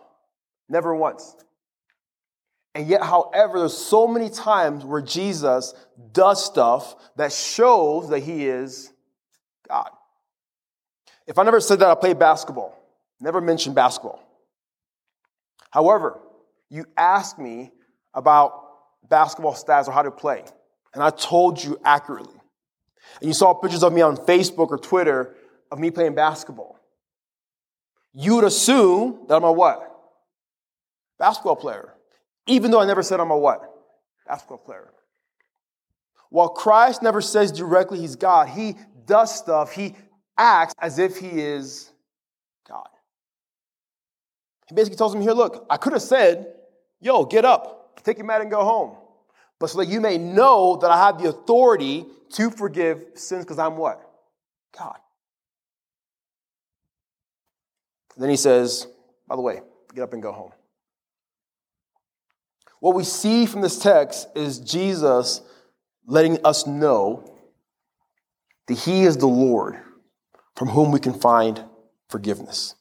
Never 0.69 0.95
once. 0.95 1.35
And 2.75 2.87
yet, 2.89 3.03
however, 3.03 3.61
there's 3.61 3.77
so 3.77 4.07
many 4.07 4.29
times 4.29 4.85
where 4.85 5.01
Jesus 5.01 5.75
does 6.13 6.45
stuff 6.45 6.97
that 7.17 7.33
shows 7.33 8.09
that 8.09 8.21
he 8.21 8.47
is 8.47 8.93
God. 9.69 9.91
If 11.27 11.39
I 11.39 11.45
never 11.45 11.61
said 11.61 11.79
that 11.79 11.89
I 11.89 11.95
play 11.95 12.15
basketball, 12.15 12.77
never 13.21 13.41
mentioned 13.41 13.75
basketball. 13.75 14.21
However, 15.75 16.21
you 16.71 16.87
asked 16.97 17.37
me 17.37 17.73
about 18.15 18.63
basketball 19.11 19.55
stats 19.55 19.89
or 19.89 19.91
how 19.91 20.03
to 20.03 20.13
play, 20.13 20.45
and 20.95 21.03
I 21.03 21.11
told 21.11 21.63
you 21.63 21.81
accurately 21.85 22.37
and 23.21 23.29
you 23.29 23.35
saw 23.35 23.53
pictures 23.55 23.83
of 23.83 23.93
me 23.93 24.01
on 24.01 24.17
Facebook 24.17 24.71
or 24.71 24.79
Twitter 24.79 25.35
of 25.73 25.81
me 25.81 25.91
playing 25.91 26.15
basketball, 26.15 26.79
you 28.13 28.37
would 28.37 28.45
assume 28.45 29.25
that 29.27 29.35
I'm 29.35 29.43
a 29.43 29.51
what? 29.53 29.91
Basketball 31.19 31.57
player. 31.57 31.93
Even 32.47 32.71
though 32.71 32.81
I 32.81 32.87
never 32.87 33.03
said 33.03 33.19
I'm 33.19 33.33
a 33.33 33.37
what? 33.37 33.69
Basketball 34.29 34.59
player. 34.59 34.93
While 36.31 36.51
Christ 36.51 37.03
never 37.03 37.21
says 37.21 37.51
directly 37.51 37.99
he's 37.99 38.15
God, 38.15 38.49
he 38.49 38.77
does 39.07 39.37
stuff, 39.37 39.73
he 39.73 39.97
acts 40.39 40.73
as 40.79 41.01
if 41.01 41.19
he 41.19 41.29
is. 41.29 41.91
Basically 44.75 44.97
tells 44.97 45.15
him 45.15 45.21
here, 45.21 45.33
look, 45.33 45.67
I 45.71 45.77
could 45.77 45.93
have 45.93 46.03
said, 46.03 46.55
yo, 47.01 47.25
get 47.25 47.45
up, 47.45 48.03
take 48.03 48.19
your 48.19 48.27
mat 48.27 48.41
and 48.41 48.51
go 48.51 48.65
home 48.65 48.97
but 49.59 49.71
so 49.71 49.79
that 49.79 49.87
you 49.87 50.01
may 50.01 50.19
know 50.19 50.77
that 50.77 50.91
I 50.91 50.99
have 50.99 51.19
the 51.19 51.29
authority 51.29 52.05
to 52.33 52.51
forgive 52.51 53.03
sins 53.15 53.45
because 53.45 53.59
I'm 53.59 53.77
what? 53.77 54.01
God. 54.79 54.97
Then 58.17 58.31
he 58.31 58.37
says, 58.37 58.87
by 59.27 59.37
the 59.37 59.43
way, 59.43 59.61
get 59.95 60.03
up 60.03 60.13
and 60.13 60.23
go 60.23 60.33
home. 60.33 60.53
What 62.81 62.95
we 62.95 63.05
see 63.05 63.47
from 63.47 63.63
this 63.63 63.79
text 63.79 64.29
is 64.35 64.59
Jesus 64.59 65.41
letting 66.07 66.45
us 66.45 66.67
know 66.67 67.25
that 68.67 68.79
he 68.79 69.05
is 69.05 69.17
the 69.17 69.27
Lord 69.27 69.79
from 70.57 70.69
whom 70.69 70.91
we 70.93 71.01
can 71.01 71.15
find 71.15 71.65
forgiveness. 72.09 72.75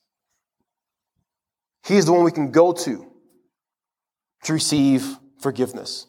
He 1.85 1.97
is 1.97 2.05
the 2.05 2.13
one 2.13 2.23
we 2.23 2.31
can 2.31 2.51
go 2.51 2.71
to 2.71 3.11
to 4.43 4.53
receive 4.53 5.17
forgiveness 5.39 6.07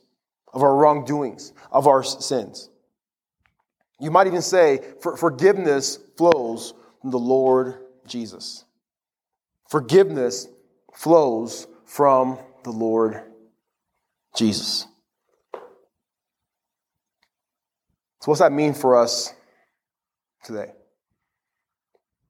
of 0.52 0.62
our 0.62 0.74
wrongdoings, 0.74 1.52
of 1.72 1.86
our 1.86 2.04
sins. 2.04 2.70
You 4.00 4.10
might 4.10 4.26
even 4.26 4.42
say 4.42 4.80
for, 5.00 5.16
forgiveness 5.16 5.98
flows 6.16 6.74
from 7.00 7.10
the 7.10 7.18
Lord 7.18 7.74
Jesus. 8.06 8.64
Forgiveness 9.68 10.46
flows 10.94 11.66
from 11.86 12.38
the 12.62 12.70
Lord 12.70 13.22
Jesus. 14.36 14.86
So, 18.20 18.30
what's 18.30 18.40
that 18.40 18.52
mean 18.52 18.74
for 18.74 18.96
us 18.96 19.34
today? 20.44 20.72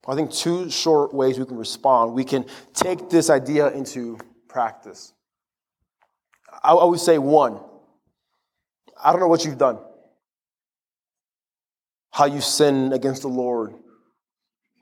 I 0.07 0.14
think 0.14 0.33
two 0.33 0.71
short 0.71 1.14
ways 1.14 1.38
we 1.38 1.47
can 1.47 1.57
respond. 1.57 2.12
We 2.12 2.25
can 2.25 2.45
take 2.75 3.09
this 3.09 3.31
idea 3.31 3.71
into 3.71 4.19
practice. 4.49 5.12
I 6.62 6.75
would 6.85 7.01
say 7.01 7.19
one, 7.19 7.61
I 9.03 9.11
don't 9.11 9.21
know 9.21 9.29
what 9.29 9.45
you've 9.45 9.59
done, 9.59 9.79
how 12.11 12.27
you 12.27 12.40
sin 12.40 12.93
against 12.93 13.23
the 13.23 13.29
Lord 13.29 13.75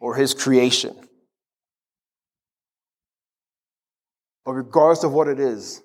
or 0.00 0.14
His 0.14 0.34
creation. 0.34 0.94
But 4.44 4.52
regardless 4.52 5.04
of 5.04 5.12
what 5.12 5.28
it 5.28 5.38
is, 5.38 5.82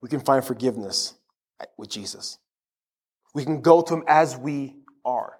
we 0.00 0.08
can 0.08 0.20
find 0.20 0.44
forgiveness 0.44 1.14
with 1.76 1.90
Jesus. 1.90 2.38
We 3.34 3.44
can 3.44 3.60
go 3.60 3.82
to 3.82 3.94
Him 3.94 4.04
as 4.06 4.36
we 4.36 4.76
are. 5.04 5.34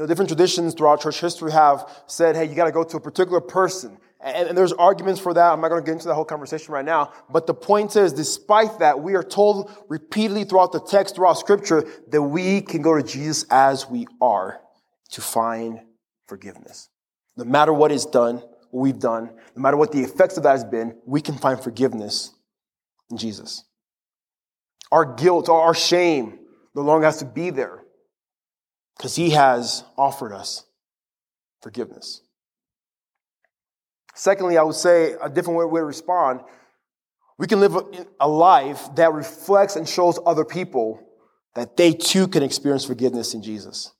Know, 0.00 0.06
different 0.06 0.30
traditions 0.30 0.72
throughout 0.72 1.02
church 1.02 1.20
history 1.20 1.52
have 1.52 2.02
said, 2.06 2.34
hey, 2.34 2.46
you 2.46 2.54
got 2.54 2.64
to 2.64 2.72
go 2.72 2.82
to 2.82 2.96
a 2.96 3.00
particular 3.00 3.40
person 3.40 3.98
and, 4.22 4.48
and 4.48 4.58
there's 4.58 4.72
arguments 4.72 5.20
for 5.20 5.32
that. 5.34 5.52
I'm 5.52 5.60
not 5.60 5.68
going 5.68 5.82
to 5.82 5.86
get 5.86 5.92
into 5.92 6.08
that 6.08 6.14
whole 6.14 6.24
conversation 6.24 6.72
right 6.74 6.84
now. 6.84 7.12
But 7.30 7.46
the 7.46 7.54
point 7.54 7.96
is, 7.96 8.12
despite 8.12 8.78
that, 8.78 9.00
we 9.00 9.14
are 9.14 9.22
told 9.22 9.70
repeatedly 9.88 10.44
throughout 10.44 10.72
the 10.72 10.80
text, 10.80 11.16
throughout 11.16 11.34
scripture, 11.34 11.86
that 12.08 12.22
we 12.22 12.60
can 12.60 12.82
go 12.82 12.96
to 12.96 13.02
Jesus 13.02 13.44
as 13.50 13.88
we 13.88 14.06
are 14.20 14.60
to 15.10 15.20
find 15.20 15.80
forgiveness. 16.26 16.88
No 17.36 17.44
matter 17.44 17.72
what 17.72 17.92
is 17.92 18.04
done, 18.06 18.36
what 18.70 18.82
we've 18.82 18.98
done, 18.98 19.30
no 19.56 19.62
matter 19.62 19.76
what 19.76 19.92
the 19.92 20.00
effects 20.00 20.36
of 20.36 20.42
that 20.42 20.52
has 20.52 20.64
been, 20.64 20.96
we 21.06 21.20
can 21.20 21.36
find 21.36 21.60
forgiveness 21.60 22.32
in 23.10 23.16
Jesus. 23.16 23.64
Our 24.92 25.14
guilt, 25.14 25.48
our 25.48 25.74
shame 25.74 26.38
no 26.74 26.82
longer 26.82 27.06
has 27.06 27.18
to 27.18 27.24
be 27.24 27.50
there 27.50 27.84
because 29.00 29.16
he 29.16 29.30
has 29.30 29.82
offered 29.96 30.30
us 30.30 30.66
forgiveness. 31.62 32.20
Secondly, 34.14 34.58
I 34.58 34.62
would 34.62 34.74
say 34.74 35.14
a 35.22 35.30
different 35.30 35.56
way, 35.72 35.80
to 35.80 35.86
respond. 35.86 36.40
We 37.38 37.46
can 37.46 37.60
live 37.60 37.78
a 38.20 38.28
life 38.28 38.94
that 38.96 39.14
reflects 39.14 39.76
and 39.76 39.88
shows 39.88 40.18
other 40.26 40.44
people 40.44 41.02
that 41.54 41.78
they 41.78 41.94
too 41.94 42.28
can 42.28 42.42
experience 42.42 42.84
forgiveness 42.84 43.32
in 43.32 43.42
Jesus. 43.42 43.90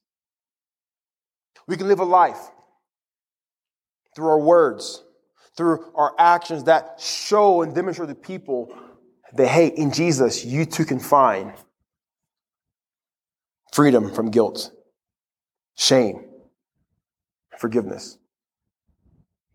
We 1.67 1.79
can 1.79 1.89
live 1.89 2.01
a 2.01 2.05
life 2.05 2.51
through 4.15 4.29
our 4.29 4.41
words, 4.41 5.03
through 5.57 5.83
our 5.95 6.15
actions 6.19 6.65
that 6.65 7.01
show 7.01 7.63
and 7.63 7.75
demonstrate 7.75 8.11
to 8.11 8.15
people 8.15 8.77
that, 9.33 9.49
hey, 9.49 9.69
in 9.69 9.93
Jesus, 9.93 10.45
you 10.45 10.67
too 10.67 10.85
can 10.85 11.01
find 11.01 11.55
freedom 13.73 14.13
from 14.13 14.31
guilt, 14.31 14.71
shame, 15.81 16.27
forgiveness. 17.59 18.19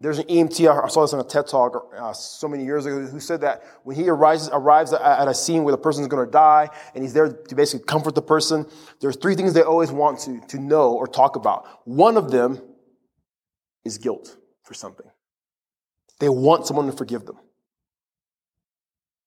There's 0.02 0.18
an 0.18 0.26
EMT, 0.26 0.84
I 0.84 0.88
saw 0.90 1.02
this 1.02 1.14
on 1.14 1.20
a 1.20 1.24
TED 1.24 1.48
Talk 1.48 1.94
uh, 1.98 2.12
so 2.14 2.48
many 2.48 2.66
years 2.66 2.86
ago, 2.86 3.00
who 3.00 3.20
said 3.20 3.42
that 3.42 3.64
when 3.84 3.96
he 3.96 4.10
arrives, 4.10 4.50
arrives 4.52 4.92
at 4.92 5.28
a 5.28 5.34
scene 5.34 5.64
where 5.64 5.72
the 5.72 5.78
person 5.78 6.02
is 6.04 6.08
going 6.08 6.26
to 6.26 6.32
die 6.32 6.70
and 6.94 7.04
he's 7.04 7.14
there 7.14 7.32
to 7.32 7.56
basically 7.56 7.86
comfort 7.86 8.16
the 8.16 8.22
person, 8.22 8.66
there's 9.00 9.16
three 9.16 9.36
things 9.36 9.54
they 9.54 9.62
always 9.62 9.92
want 9.92 10.20
to, 10.22 10.42
to 10.48 10.60
know 10.60 10.94
or 10.94 11.08
talk 11.08 11.36
about. 11.36 11.88
One 11.88 12.18
of 12.18 12.32
them 12.32 12.62
is 13.86 13.98
guilt 13.98 14.36
for 14.64 14.74
something. 14.74 15.08
They 16.20 16.30
want 16.30 16.66
someone 16.66 16.88
to 16.88 16.92
forgive 16.92 17.26
them. 17.26 17.38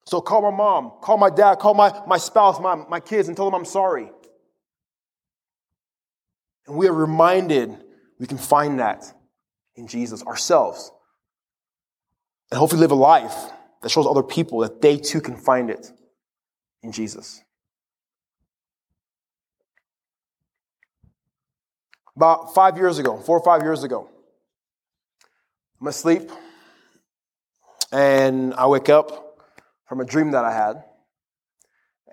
So 0.05 0.21
call 0.21 0.43
my 0.43 0.57
mom, 0.57 0.93
call 1.01 1.17
my 1.17 1.31
dad, 1.31 1.59
call 1.59 1.75
my, 1.75 1.93
my 2.07 2.19
spouse, 2.19 2.61
my, 2.61 2.75
my 2.75 3.01
kids, 3.01 3.29
and 3.29 3.37
tell 3.37 3.47
them 3.47 3.55
I'm 3.55 3.65
sorry. 3.65 4.11
And 6.69 6.77
we 6.77 6.87
are 6.87 6.93
reminded 6.93 7.83
we 8.19 8.27
can 8.27 8.39
find 8.39 8.79
that 8.79 9.13
in 9.75 9.89
Jesus 9.89 10.23
ourselves. 10.25 10.93
And 12.51 12.59
hopefully 12.59 12.81
live 12.81 12.91
a 12.91 12.97
life 12.97 13.35
that 13.83 13.89
shows 13.89 14.07
other 14.07 14.23
people 14.23 14.61
that 14.61 14.83
they 14.83 14.99
too 14.99 15.21
can 15.21 15.37
find 15.37 15.71
it 15.71 15.91
in 16.83 16.93
Jesus. 16.93 17.43
About 22.17 22.55
five 22.55 22.77
years 22.77 22.99
ago, 22.99 23.19
four 23.19 23.39
or 23.39 23.45
five 23.45 23.63
years 23.63 23.85
ago, 23.85 24.11
I'm 25.81 25.87
asleep 25.87 26.31
and 27.93 28.53
I 28.55 28.67
wake 28.67 28.89
up 28.89 29.39
from 29.87 30.01
a 30.01 30.05
dream 30.05 30.33
that 30.33 30.45
I 30.45 30.53
had. 30.53 30.85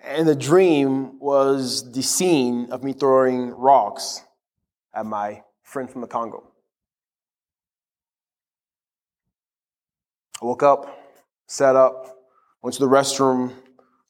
And 0.02 0.28
the 0.28 0.36
dream 0.36 1.18
was 1.18 1.92
the 1.92 2.02
scene 2.02 2.68
of 2.70 2.84
me 2.84 2.92
throwing 2.92 3.50
rocks 3.50 4.22
at 4.96 5.04
my 5.04 5.42
friend 5.62 5.90
from 5.90 6.00
the 6.00 6.06
Congo. 6.06 6.42
I 10.42 10.46
woke 10.46 10.62
up, 10.62 10.98
sat 11.46 11.76
up, 11.76 12.16
went 12.62 12.74
to 12.74 12.80
the 12.80 12.88
restroom, 12.88 13.52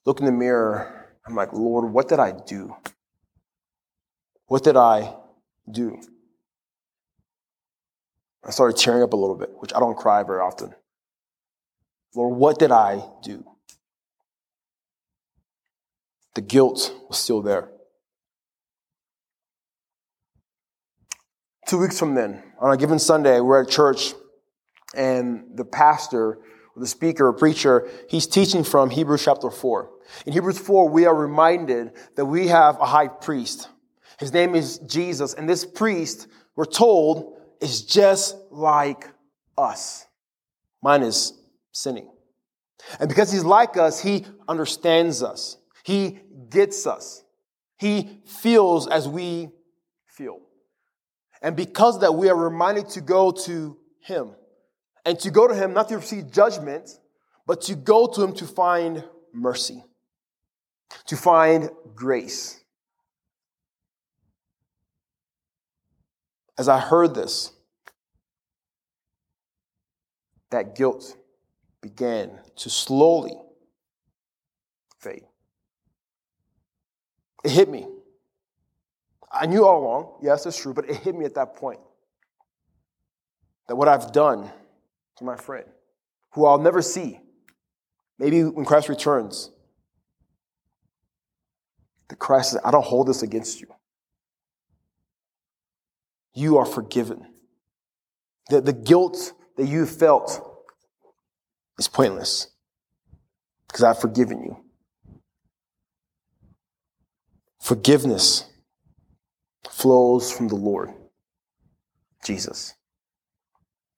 looked 0.04 0.20
in 0.20 0.26
the 0.26 0.32
mirror. 0.32 1.08
I'm 1.26 1.34
like, 1.34 1.52
Lord, 1.52 1.92
what 1.92 2.08
did 2.08 2.20
I 2.20 2.32
do? 2.46 2.74
What 4.46 4.62
did 4.62 4.76
I 4.76 5.14
do? 5.70 6.00
I 8.44 8.50
started 8.50 8.76
tearing 8.78 9.02
up 9.02 9.12
a 9.12 9.16
little 9.16 9.36
bit, 9.36 9.50
which 9.58 9.74
I 9.74 9.80
don't 9.80 9.96
cry 9.96 10.22
very 10.22 10.40
often. 10.40 10.72
Lord, 12.14 12.38
what 12.38 12.58
did 12.58 12.70
I 12.70 13.04
do? 13.22 13.44
The 16.34 16.42
guilt 16.42 16.94
was 17.08 17.18
still 17.18 17.42
there. 17.42 17.70
Two 21.66 21.78
weeks 21.78 21.98
from 21.98 22.14
then, 22.14 22.44
on 22.60 22.72
a 22.72 22.76
given 22.76 23.00
Sunday, 23.00 23.40
we're 23.40 23.62
at 23.62 23.68
church, 23.68 24.14
and 24.94 25.42
the 25.56 25.64
pastor, 25.64 26.38
the 26.76 26.86
speaker, 26.86 27.32
preacher, 27.32 27.88
he's 28.08 28.28
teaching 28.28 28.62
from 28.62 28.88
Hebrews 28.88 29.24
chapter 29.24 29.50
4. 29.50 29.90
In 30.26 30.32
Hebrews 30.32 30.60
4, 30.60 30.88
we 30.88 31.06
are 31.06 31.14
reminded 31.14 31.90
that 32.14 32.24
we 32.24 32.46
have 32.46 32.80
a 32.80 32.86
high 32.86 33.08
priest. 33.08 33.68
His 34.20 34.32
name 34.32 34.54
is 34.54 34.78
Jesus, 34.78 35.34
and 35.34 35.48
this 35.48 35.64
priest, 35.64 36.28
we're 36.54 36.66
told, 36.66 37.36
is 37.60 37.82
just 37.82 38.36
like 38.52 39.08
us. 39.58 40.06
Mine 40.84 41.02
is 41.02 41.32
sinning. 41.72 42.08
And 43.00 43.08
because 43.08 43.32
he's 43.32 43.44
like 43.44 43.76
us, 43.76 44.00
he 44.00 44.24
understands 44.46 45.20
us. 45.20 45.56
He 45.82 46.20
gets 46.48 46.86
us. 46.86 47.24
He 47.76 48.20
feels 48.24 48.86
as 48.86 49.08
we 49.08 49.48
feel. 50.06 50.45
And 51.46 51.54
because 51.54 52.00
that, 52.00 52.12
we 52.12 52.28
are 52.28 52.34
reminded 52.34 52.88
to 52.88 53.00
go 53.00 53.30
to 53.30 53.78
him. 54.00 54.32
And 55.04 55.16
to 55.20 55.30
go 55.30 55.46
to 55.46 55.54
him, 55.54 55.72
not 55.72 55.88
to 55.90 55.94
receive 55.94 56.32
judgment, 56.32 56.90
but 57.46 57.60
to 57.62 57.76
go 57.76 58.08
to 58.08 58.20
him 58.24 58.34
to 58.34 58.46
find 58.46 59.04
mercy, 59.32 59.84
to 61.06 61.16
find 61.16 61.70
grace. 61.94 62.64
As 66.58 66.68
I 66.68 66.80
heard 66.80 67.14
this, 67.14 67.52
that 70.50 70.74
guilt 70.74 71.16
began 71.80 72.40
to 72.56 72.68
slowly 72.68 73.36
fade. 74.98 75.22
It 77.44 77.52
hit 77.52 77.68
me. 77.68 77.86
I 79.38 79.46
knew 79.46 79.64
all 79.64 79.82
along, 79.82 80.18
yes, 80.22 80.46
it's 80.46 80.60
true, 80.60 80.74
but 80.74 80.88
it 80.88 80.96
hit 80.96 81.14
me 81.14 81.24
at 81.24 81.34
that 81.34 81.56
point 81.56 81.80
that 83.68 83.76
what 83.76 83.88
I've 83.88 84.12
done 84.12 84.50
to 85.16 85.24
my 85.24 85.36
friend, 85.36 85.66
who 86.32 86.46
I'll 86.46 86.58
never 86.58 86.82
see, 86.82 87.20
maybe 88.18 88.44
when 88.44 88.64
Christ 88.64 88.88
returns, 88.88 89.50
the 92.08 92.16
Christ 92.16 92.52
says, 92.52 92.60
I 92.64 92.70
don't 92.70 92.84
hold 92.84 93.08
this 93.08 93.22
against 93.22 93.60
you. 93.60 93.68
You 96.34 96.58
are 96.58 96.66
forgiven. 96.66 97.26
The, 98.50 98.60
the 98.60 98.72
guilt 98.72 99.32
that 99.56 99.66
you 99.66 99.86
felt 99.86 100.64
is 101.78 101.88
pointless 101.88 102.48
because 103.66 103.82
I've 103.82 104.00
forgiven 104.00 104.42
you. 104.42 104.56
Forgiveness 107.60 108.44
flows 109.76 110.32
from 110.32 110.48
the 110.48 110.54
Lord, 110.54 110.90
Jesus. 112.24 112.74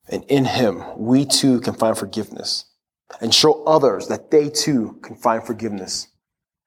And 0.08 0.24
in 0.24 0.44
Him, 0.44 0.82
we 0.96 1.24
too 1.24 1.60
can 1.60 1.74
find 1.74 1.96
forgiveness 1.96 2.64
and 3.20 3.32
show 3.32 3.62
others 3.64 4.08
that 4.08 4.32
they 4.32 4.48
too 4.48 4.98
can 5.02 5.14
find 5.14 5.46
forgiveness 5.46 6.08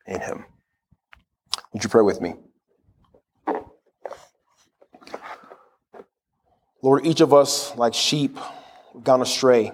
in 0.08 0.22
Him. 0.22 0.46
Would 1.74 1.84
you 1.84 1.90
pray 1.90 2.04
with 2.04 2.22
me? 2.22 2.36
Lord, 6.82 7.06
each 7.06 7.20
of 7.20 7.34
us, 7.34 7.76
like 7.76 7.94
sheep, 7.94 8.38
have 8.94 9.04
gone 9.04 9.22
astray 9.22 9.74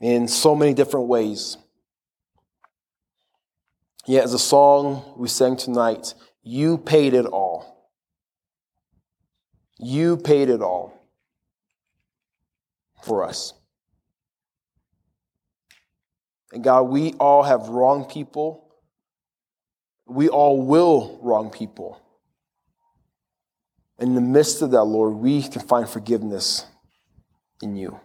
in 0.00 0.28
so 0.28 0.54
many 0.54 0.72
different 0.72 1.08
ways. 1.08 1.58
Yet, 4.06 4.22
as 4.22 4.34
a 4.34 4.38
song 4.38 5.14
we 5.16 5.26
sang 5.26 5.56
tonight, 5.56 6.14
you 6.42 6.78
paid 6.78 7.12
it 7.12 7.26
all. 7.26 7.69
You 9.82 10.18
paid 10.18 10.50
it 10.50 10.60
all 10.60 10.92
for 13.02 13.24
us. 13.24 13.54
And 16.52 16.62
God, 16.62 16.82
we 16.82 17.14
all 17.14 17.42
have 17.42 17.68
wronged 17.68 18.10
people. 18.10 18.74
We 20.06 20.28
all 20.28 20.60
will 20.60 21.18
wrong 21.22 21.50
people. 21.50 21.98
In 23.98 24.14
the 24.14 24.20
midst 24.20 24.60
of 24.60 24.70
that, 24.72 24.84
Lord, 24.84 25.14
we 25.14 25.42
can 25.42 25.62
find 25.62 25.88
forgiveness 25.88 26.66
in 27.62 27.76
you. 27.76 27.98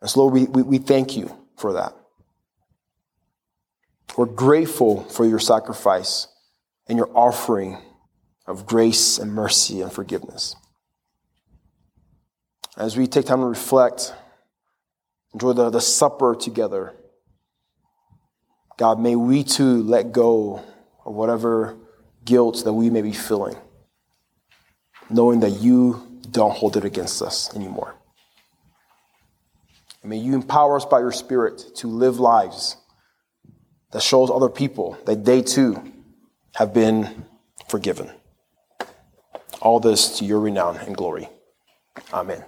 And 0.00 0.08
so, 0.08 0.20
Lord, 0.20 0.34
we, 0.34 0.44
we, 0.44 0.62
we 0.62 0.78
thank 0.78 1.16
you 1.16 1.36
for 1.56 1.74
that. 1.74 1.92
We're 4.16 4.26
grateful 4.26 5.04
for 5.04 5.26
your 5.26 5.38
sacrifice 5.38 6.26
and 6.88 6.96
your 6.96 7.10
offering 7.14 7.78
of 8.46 8.66
grace 8.66 9.18
and 9.18 9.32
mercy 9.32 9.80
and 9.80 9.92
forgiveness. 9.92 10.56
As 12.76 12.96
we 12.96 13.06
take 13.06 13.26
time 13.26 13.40
to 13.40 13.46
reflect, 13.46 14.14
enjoy 15.34 15.52
the, 15.52 15.70
the 15.70 15.80
supper 15.80 16.34
together, 16.34 16.94
God, 18.78 18.98
may 18.98 19.14
we 19.14 19.44
too 19.44 19.82
let 19.82 20.12
go 20.12 20.62
of 21.04 21.14
whatever 21.14 21.76
guilt 22.24 22.62
that 22.64 22.72
we 22.72 22.90
may 22.90 23.02
be 23.02 23.12
feeling, 23.12 23.56
knowing 25.10 25.40
that 25.40 25.50
you 25.50 26.20
don't 26.30 26.52
hold 26.52 26.76
it 26.76 26.84
against 26.84 27.20
us 27.20 27.54
anymore. 27.54 27.94
And 30.02 30.10
may 30.10 30.16
you 30.16 30.34
empower 30.34 30.76
us 30.76 30.84
by 30.84 31.00
your 31.00 31.12
Spirit 31.12 31.62
to 31.76 31.86
live 31.86 32.18
lives 32.18 32.76
that 33.92 34.02
shows 34.02 34.30
other 34.30 34.48
people 34.48 34.98
that 35.06 35.24
they 35.24 35.42
too 35.42 35.92
have 36.54 36.72
been 36.72 37.26
forgiven. 37.68 38.10
All 39.62 39.78
this 39.78 40.18
to 40.18 40.24
your 40.24 40.40
renown 40.40 40.76
and 40.76 40.96
glory. 40.96 41.28
Amen. 42.12 42.44